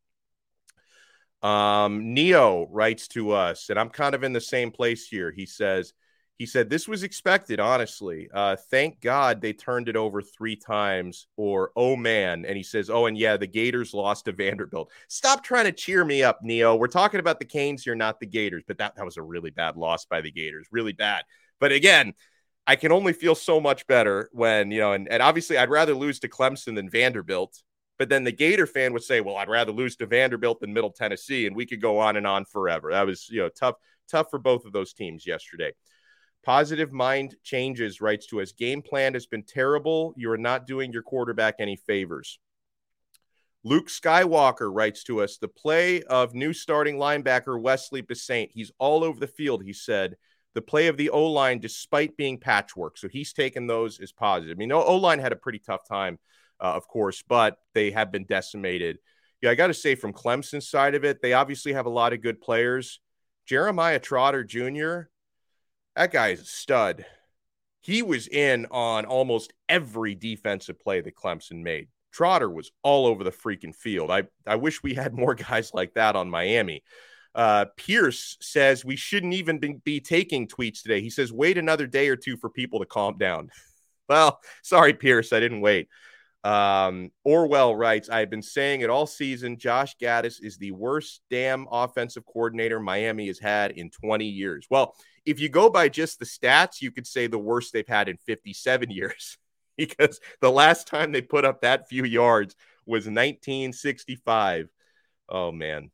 Um, 1.47 2.13
Neo 2.13 2.67
writes 2.71 3.07
to 3.09 3.31
us, 3.31 3.69
and 3.69 3.77
I'm 3.77 3.89
kind 3.89 4.15
of 4.15 4.23
in 4.23 4.33
the 4.33 4.41
same 4.41 4.71
place 4.71 5.07
here. 5.07 5.31
He 5.31 5.45
says, 5.45 5.93
he 6.37 6.45
said, 6.45 6.69
This 6.69 6.87
was 6.87 7.03
expected, 7.03 7.59
honestly. 7.59 8.29
Uh, 8.33 8.55
thank 8.69 8.99
God 9.01 9.41
they 9.41 9.53
turned 9.53 9.87
it 9.87 9.95
over 9.95 10.21
three 10.21 10.55
times, 10.55 11.27
or 11.37 11.71
oh 11.75 11.95
man. 11.95 12.45
And 12.45 12.57
he 12.57 12.63
says, 12.63 12.89
Oh, 12.89 13.05
and 13.05 13.17
yeah, 13.17 13.37
the 13.37 13.47
Gators 13.47 13.93
lost 13.93 14.25
to 14.25 14.31
Vanderbilt. 14.31 14.91
Stop 15.07 15.43
trying 15.43 15.65
to 15.65 15.71
cheer 15.71 16.03
me 16.03 16.23
up, 16.23 16.39
Neo. 16.41 16.75
We're 16.75 16.87
talking 16.87 17.19
about 17.19 17.39
the 17.39 17.45
Canes 17.45 17.83
here, 17.83 17.95
not 17.95 18.19
the 18.19 18.25
Gators. 18.25 18.63
But 18.67 18.79
that, 18.79 18.95
that 18.95 19.05
was 19.05 19.17
a 19.17 19.23
really 19.23 19.51
bad 19.51 19.77
loss 19.77 20.05
by 20.05 20.21
the 20.21 20.31
Gators, 20.31 20.67
really 20.71 20.93
bad. 20.93 21.23
But 21.59 21.71
again, 21.71 22.13
I 22.65 22.75
can 22.77 22.91
only 22.91 23.13
feel 23.13 23.35
so 23.35 23.59
much 23.59 23.85
better 23.87 24.29
when, 24.31 24.71
you 24.71 24.79
know, 24.79 24.93
and, 24.93 25.07
and 25.09 25.21
obviously 25.21 25.57
I'd 25.57 25.69
rather 25.69 25.93
lose 25.93 26.19
to 26.21 26.29
Clemson 26.29 26.75
than 26.75 26.89
Vanderbilt. 26.89 27.61
But 27.99 28.09
then 28.09 28.23
the 28.23 28.31
Gator 28.31 28.65
fan 28.65 28.91
would 28.93 29.03
say, 29.03 29.21
well, 29.21 29.37
I'd 29.37 29.49
rather 29.49 29.71
lose 29.71 29.95
to 29.97 30.07
Vanderbilt 30.07 30.61
than 30.61 30.73
Middle 30.73 30.91
Tennessee. 30.91 31.45
And 31.45 31.55
we 31.55 31.65
could 31.65 31.81
go 31.81 31.99
on 31.99 32.17
and 32.17 32.25
on 32.25 32.45
forever. 32.45 32.91
That 32.91 33.05
was, 33.05 33.29
you 33.29 33.41
know, 33.41 33.49
tough, 33.49 33.75
tough 34.09 34.27
for 34.29 34.39
both 34.39 34.65
of 34.65 34.73
those 34.73 34.93
teams 34.93 35.27
yesterday. 35.27 35.73
Positive 36.43 36.91
Mind 36.91 37.35
Changes 37.43 38.01
writes 38.01 38.27
to 38.27 38.41
us 38.41 38.51
Game 38.51 38.81
plan 38.81 39.13
has 39.13 39.25
been 39.25 39.43
terrible. 39.43 40.13
You 40.17 40.29
are 40.31 40.37
not 40.37 40.67
doing 40.67 40.91
your 40.91 41.01
quarterback 41.01 41.55
any 41.59 41.77
favors. 41.77 42.39
Luke 43.63 43.87
Skywalker 43.87 44.69
writes 44.73 45.05
to 45.05 45.21
us 45.21 45.37
the 45.37 45.47
play 45.47 46.03
of 46.03 46.33
new 46.33 46.51
starting 46.51 46.97
linebacker 46.97 47.59
Wesley 47.59 48.01
Bissainthe. 48.01 48.51
He's 48.51 48.73
all 48.77 49.05
over 49.05 49.19
the 49.19 49.27
field, 49.27 49.63
he 49.63 49.71
said. 49.71 50.17
The 50.53 50.61
play 50.61 50.87
of 50.87 50.97
the 50.97 51.09
O 51.11 51.27
line, 51.31 51.59
despite 51.59 52.17
being 52.17 52.37
patchwork. 52.37 52.97
So 52.97 53.07
he's 53.07 53.31
taken 53.31 53.65
those 53.65 54.01
as 54.01 54.11
positive. 54.11 54.57
I 54.57 54.59
mean, 54.59 54.71
O 54.73 54.97
line 54.97 55.19
had 55.19 55.31
a 55.31 55.37
pretty 55.37 55.59
tough 55.59 55.87
time, 55.87 56.19
uh, 56.59 56.73
of 56.73 56.87
course, 56.89 57.23
but 57.25 57.57
they 57.73 57.91
have 57.91 58.11
been 58.11 58.25
decimated. 58.25 58.99
Yeah, 59.41 59.51
I 59.51 59.55
got 59.55 59.67
to 59.67 59.73
say, 59.73 59.95
from 59.95 60.13
Clemson's 60.13 60.69
side 60.69 60.93
of 60.93 61.05
it, 61.05 61.21
they 61.21 61.33
obviously 61.33 61.73
have 61.73 61.85
a 61.85 61.89
lot 61.89 62.13
of 62.13 62.21
good 62.21 62.41
players. 62.41 62.99
Jeremiah 63.45 63.99
Trotter 63.99 64.43
Jr., 64.43 65.09
that 65.95 66.11
guy's 66.11 66.41
a 66.41 66.45
stud. 66.45 67.05
He 67.81 68.01
was 68.01 68.27
in 68.27 68.67
on 68.71 69.05
almost 69.05 69.53
every 69.67 70.15
defensive 70.15 70.79
play 70.79 71.01
that 71.01 71.15
Clemson 71.15 71.61
made. 71.61 71.87
Trotter 72.11 72.49
was 72.49 72.71
all 72.83 73.05
over 73.07 73.23
the 73.23 73.31
freaking 73.31 73.75
field. 73.75 74.11
I, 74.11 74.23
I 74.47 74.55
wish 74.55 74.83
we 74.83 74.93
had 74.93 75.13
more 75.17 75.35
guys 75.35 75.73
like 75.73 75.93
that 75.95 76.15
on 76.15 76.29
Miami. 76.29 76.83
Uh, 77.35 77.65
Pierce 77.77 78.37
says 78.41 78.85
we 78.85 78.95
shouldn't 78.95 79.33
even 79.33 79.57
be, 79.57 79.73
be 79.83 79.99
taking 79.99 80.47
tweets 80.47 80.83
today. 80.83 81.01
He 81.01 81.09
says, 81.09 81.33
wait 81.33 81.57
another 81.57 81.87
day 81.87 82.09
or 82.09 82.15
two 82.15 82.37
for 82.37 82.49
people 82.49 82.79
to 82.79 82.85
calm 82.85 83.17
down. 83.17 83.49
well, 84.09 84.39
sorry, 84.61 84.93
Pierce, 84.93 85.33
I 85.33 85.39
didn't 85.39 85.61
wait. 85.61 85.87
Um, 86.43 87.11
Orwell 87.23 87.75
writes, 87.75 88.09
I've 88.09 88.29
been 88.29 88.41
saying 88.41 88.81
it 88.81 88.89
all 88.89 89.07
season. 89.07 89.57
Josh 89.57 89.95
Gattis 89.97 90.43
is 90.43 90.57
the 90.57 90.71
worst 90.71 91.21
damn 91.29 91.67
offensive 91.71 92.25
coordinator 92.25 92.79
Miami 92.79 93.27
has 93.27 93.39
had 93.39 93.71
in 93.71 93.89
20 93.89 94.25
years. 94.25 94.67
Well, 94.69 94.95
if 95.25 95.39
you 95.39 95.47
go 95.47 95.69
by 95.69 95.87
just 95.87 96.19
the 96.19 96.25
stats, 96.25 96.81
you 96.81 96.91
could 96.91 97.07
say 97.07 97.27
the 97.27 97.39
worst 97.39 97.71
they've 97.71 97.87
had 97.87 98.09
in 98.09 98.17
57 98.17 98.91
years 98.91 99.37
because 99.77 100.19
the 100.41 100.51
last 100.51 100.87
time 100.87 101.11
they 101.11 101.21
put 101.21 101.45
up 101.45 101.61
that 101.61 101.87
few 101.87 102.03
yards 102.03 102.55
was 102.85 103.05
1965. 103.05 104.69
Oh 105.29 105.51
man. 105.51 105.91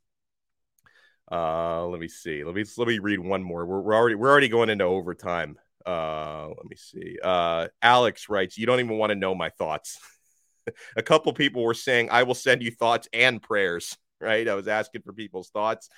Uh, 1.30 1.86
let 1.86 2.00
me 2.00 2.08
see. 2.08 2.42
Let 2.42 2.56
me 2.56 2.64
let 2.76 2.88
me 2.88 2.98
read 2.98 3.20
one 3.20 3.42
more. 3.42 3.64
We're, 3.64 3.80
we're 3.80 3.94
already 3.94 4.16
we're 4.16 4.30
already 4.30 4.48
going 4.48 4.68
into 4.68 4.84
overtime. 4.84 5.56
Uh, 5.86 6.48
let 6.48 6.66
me 6.68 6.74
see. 6.74 7.18
Uh, 7.22 7.68
Alex 7.80 8.28
writes, 8.28 8.58
"You 8.58 8.66
don't 8.66 8.80
even 8.80 8.98
want 8.98 9.10
to 9.10 9.14
know 9.14 9.34
my 9.34 9.50
thoughts." 9.50 9.98
a 10.96 11.02
couple 11.02 11.32
people 11.32 11.62
were 11.62 11.74
saying, 11.74 12.08
"I 12.10 12.22
will 12.22 12.34
send 12.34 12.62
you 12.62 12.70
thoughts 12.70 13.08
and 13.12 13.42
prayers." 13.42 13.96
Right? 14.22 14.46
I 14.46 14.54
was 14.54 14.68
asking 14.68 15.00
for 15.00 15.14
people's 15.14 15.48
thoughts. 15.48 15.88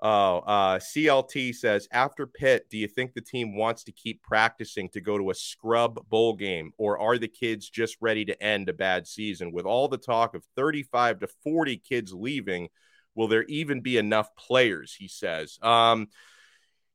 Oh, 0.00 0.38
uh, 0.38 0.78
CLT 0.78 1.54
says 1.54 1.88
after 1.90 2.24
Pitt, 2.24 2.66
do 2.70 2.78
you 2.78 2.86
think 2.86 3.14
the 3.14 3.20
team 3.20 3.56
wants 3.56 3.82
to 3.84 3.92
keep 3.92 4.22
practicing 4.22 4.88
to 4.90 5.00
go 5.00 5.18
to 5.18 5.30
a 5.30 5.34
scrub 5.34 6.08
bowl 6.08 6.34
game, 6.34 6.70
or 6.78 7.00
are 7.00 7.18
the 7.18 7.26
kids 7.26 7.68
just 7.68 7.96
ready 8.00 8.24
to 8.26 8.40
end 8.40 8.68
a 8.68 8.72
bad 8.72 9.08
season? 9.08 9.50
With 9.50 9.64
all 9.64 9.88
the 9.88 9.98
talk 9.98 10.36
of 10.36 10.44
35 10.54 11.18
to 11.18 11.28
40 11.42 11.78
kids 11.78 12.12
leaving, 12.12 12.68
will 13.16 13.26
there 13.26 13.44
even 13.44 13.80
be 13.80 13.96
enough 13.96 14.28
players? 14.36 14.94
He 14.96 15.08
says. 15.08 15.58
Um, 15.62 16.08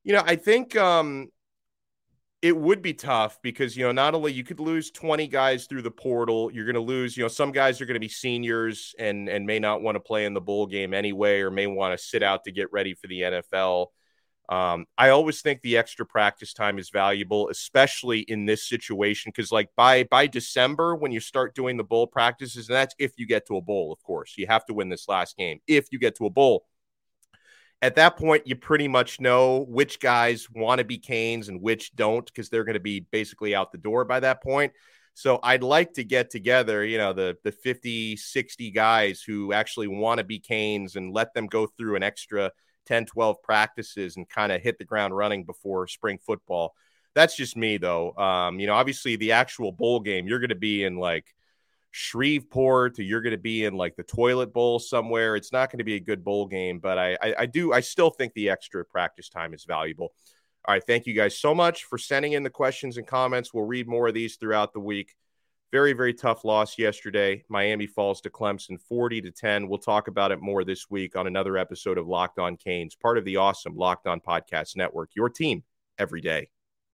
you 0.04 0.14
know, 0.14 0.24
I 0.26 0.38
think 0.38 0.76
um, 0.76 1.28
it 2.42 2.56
would 2.56 2.82
be 2.82 2.94
tough 2.94 3.40
because 3.42 3.76
you 3.76 3.84
know 3.84 3.92
not 3.92 4.14
only 4.14 4.32
you 4.32 4.44
could 4.44 4.60
lose 4.60 4.92
20 4.92 5.28
guys 5.28 5.66
through 5.66 5.82
the 5.82 5.92
portal 5.92 6.52
you're 6.52 6.66
going 6.66 6.76
to 6.76 6.80
lose 6.80 7.18
you 7.18 7.24
know 7.24 7.28
some 7.28 7.52
guys 7.52 7.82
are 7.82 7.86
going 7.86 7.96
to 7.96 8.00
be 8.00 8.08
seniors 8.08 8.94
and 9.00 9.28
and 9.28 9.46
may 9.46 9.58
not 9.60 9.82
want 9.82 9.96
to 9.96 10.00
play 10.00 10.26
in 10.26 10.34
the 10.34 10.42
bowl 10.42 10.68
game 10.68 10.94
anyway 10.94 11.40
or 11.40 11.50
may 11.50 11.66
want 11.66 11.98
to 11.98 12.04
sit 12.04 12.22
out 12.22 12.44
to 12.44 12.52
get 12.52 12.72
ready 12.72 12.94
for 12.94 13.08
the 13.08 13.22
NFL 13.22 13.88
um, 14.50 14.86
I 14.98 15.10
always 15.10 15.42
think 15.42 15.62
the 15.62 15.76
extra 15.76 16.06
practice 16.06 16.54
time 16.54 16.80
is 16.80 16.90
valuable, 16.90 17.50
especially 17.50 18.20
in 18.20 18.46
this 18.46 18.68
situation, 18.68 19.32
because 19.36 19.52
like 19.52 19.70
by 19.76 20.06
by 20.06 20.26
December, 20.28 20.96
when 20.96 21.12
you 21.12 21.20
start 21.20 21.54
doing 21.54 21.76
the 21.76 21.84
bowl 21.84 22.08
practices, 22.08 22.70
and 22.70 22.76
that's 22.76 22.96
if 22.98 23.12
you 23.18 23.28
get 23.28 23.46
to 23.48 23.58
a 23.58 23.62
bowl, 23.62 23.92
of 23.92 24.02
course, 24.04 24.36
you 24.38 24.48
have 24.48 24.66
to 24.68 24.74
win 24.74 24.88
this 24.88 25.10
last 25.10 25.36
game. 25.36 25.60
If 25.68 25.88
you 25.92 26.00
get 26.00 26.16
to 26.18 26.28
a 26.28 26.30
bowl, 26.30 26.64
at 27.82 27.96
that 27.96 28.18
point, 28.18 28.48
you 28.48 28.56
pretty 28.56 28.88
much 28.88 29.22
know 29.22 29.66
which 29.68 30.00
guys 30.00 30.48
want 30.50 30.80
to 30.80 30.86
be 30.86 30.98
Canes 30.98 31.48
and 31.48 31.62
which 31.62 31.96
don't 31.96 32.26
because 32.26 32.50
they're 32.50 32.64
going 32.64 32.74
to 32.74 32.80
be 32.80 33.02
basically 33.12 33.54
out 33.54 33.72
the 33.72 33.78
door 33.78 34.04
by 34.04 34.20
that 34.20 34.42
point. 34.42 34.74
So 35.14 35.40
I'd 35.44 35.64
like 35.64 35.94
to 35.94 36.04
get 36.04 36.30
together, 36.30 36.86
you 36.86 36.98
know, 36.98 37.14
the 37.14 37.38
the 37.44 37.52
50, 37.52 38.18
60 38.18 38.72
guys 38.72 39.22
who 39.22 39.54
actually 39.54 39.88
want 39.88 40.20
to 40.20 40.24
be 40.24 40.40
Canes 40.40 40.96
and 40.96 41.14
let 41.14 41.34
them 41.34 41.48
go 41.48 41.68
through 41.68 41.96
an 41.96 42.04
extra 42.04 42.52
10, 42.88 43.06
12 43.06 43.42
practices 43.44 44.16
and 44.16 44.28
kind 44.28 44.52
of 44.52 44.62
hit 44.62 44.78
the 44.78 44.86
ground 44.86 45.16
running 45.16 45.44
before 45.44 45.88
spring 45.88 46.20
football. 46.26 46.74
That's 47.16 47.36
just 47.36 47.58
me 47.58 47.78
though. 47.78 48.16
Um, 48.16 48.60
you 48.60 48.68
know, 48.68 48.76
obviously 48.76 49.16
the 49.16 49.34
actual 49.34 49.72
bowl 49.72 50.00
game, 50.00 50.28
you're 50.28 50.40
going 50.40 50.50
to 50.50 50.56
be 50.56 50.84
in 50.84 50.98
like 50.98 51.26
Shreveport, 51.92 53.00
or 53.00 53.04
you're 53.04 53.22
going 53.22 53.32
to 53.32 53.38
be 53.38 53.66
in 53.66 53.76
like 53.76 53.96
the 53.96 54.04
toilet 54.04 54.54
bowl 54.54 54.80
somewhere. 54.80 55.36
It's 55.36 55.52
not 55.52 55.72
going 55.72 55.80
to 55.80 55.84
be 55.84 55.96
a 55.96 56.00
good 56.00 56.24
bowl 56.24 56.46
game, 56.46 56.80
but 56.80 56.98
I, 56.98 57.18
I, 57.22 57.36
I 57.40 57.46
do, 57.46 57.74
I 57.74 57.80
still 57.80 58.10
think 58.10 58.34
the 58.34 58.50
extra 58.50 58.86
practice 58.86 59.30
time 59.30 59.54
is 59.54 59.66
valuable. 59.66 60.14
All 60.68 60.74
right. 60.74 60.84
Thank 60.84 61.06
you 61.06 61.14
guys 61.14 61.38
so 61.38 61.56
much 61.56 61.86
for 61.86 61.98
sending 61.98 62.34
in 62.34 62.44
the 62.44 62.50
questions 62.50 62.98
and 62.98 63.08
comments. 63.08 63.54
We'll 63.54 63.64
read 63.64 63.88
more 63.88 64.10
of 64.10 64.14
these 64.14 64.36
throughout 64.36 64.74
the 64.74 64.82
week. 64.82 65.16
Very, 65.72 65.94
very 65.94 66.14
tough 66.14 66.46
loss 66.46 66.78
yesterday. 66.78 67.44
Miami 67.50 67.88
falls 67.88 68.22
to 68.22 68.30
Clemson 68.30 68.80
40 68.88 69.22
to 69.22 69.32
10. 69.32 69.68
We'll 69.68 69.80
talk 69.80 70.08
about 70.08 70.32
it 70.32 70.42
more 70.42 70.64
this 70.64 70.90
week 70.90 71.16
on 71.16 71.28
another 71.28 71.58
episode 71.58 71.98
of 71.98 72.08
Locked 72.08 72.40
On 72.40 72.56
Canes, 72.58 72.96
part 72.96 73.18
of 73.18 73.26
the 73.26 73.38
awesome 73.38 73.76
Locked 73.76 74.08
On 74.08 74.22
Podcast 74.22 74.76
Network, 74.76 75.12
your 75.14 75.30
team 75.30 75.64
every 75.98 76.22
day. 76.22 76.50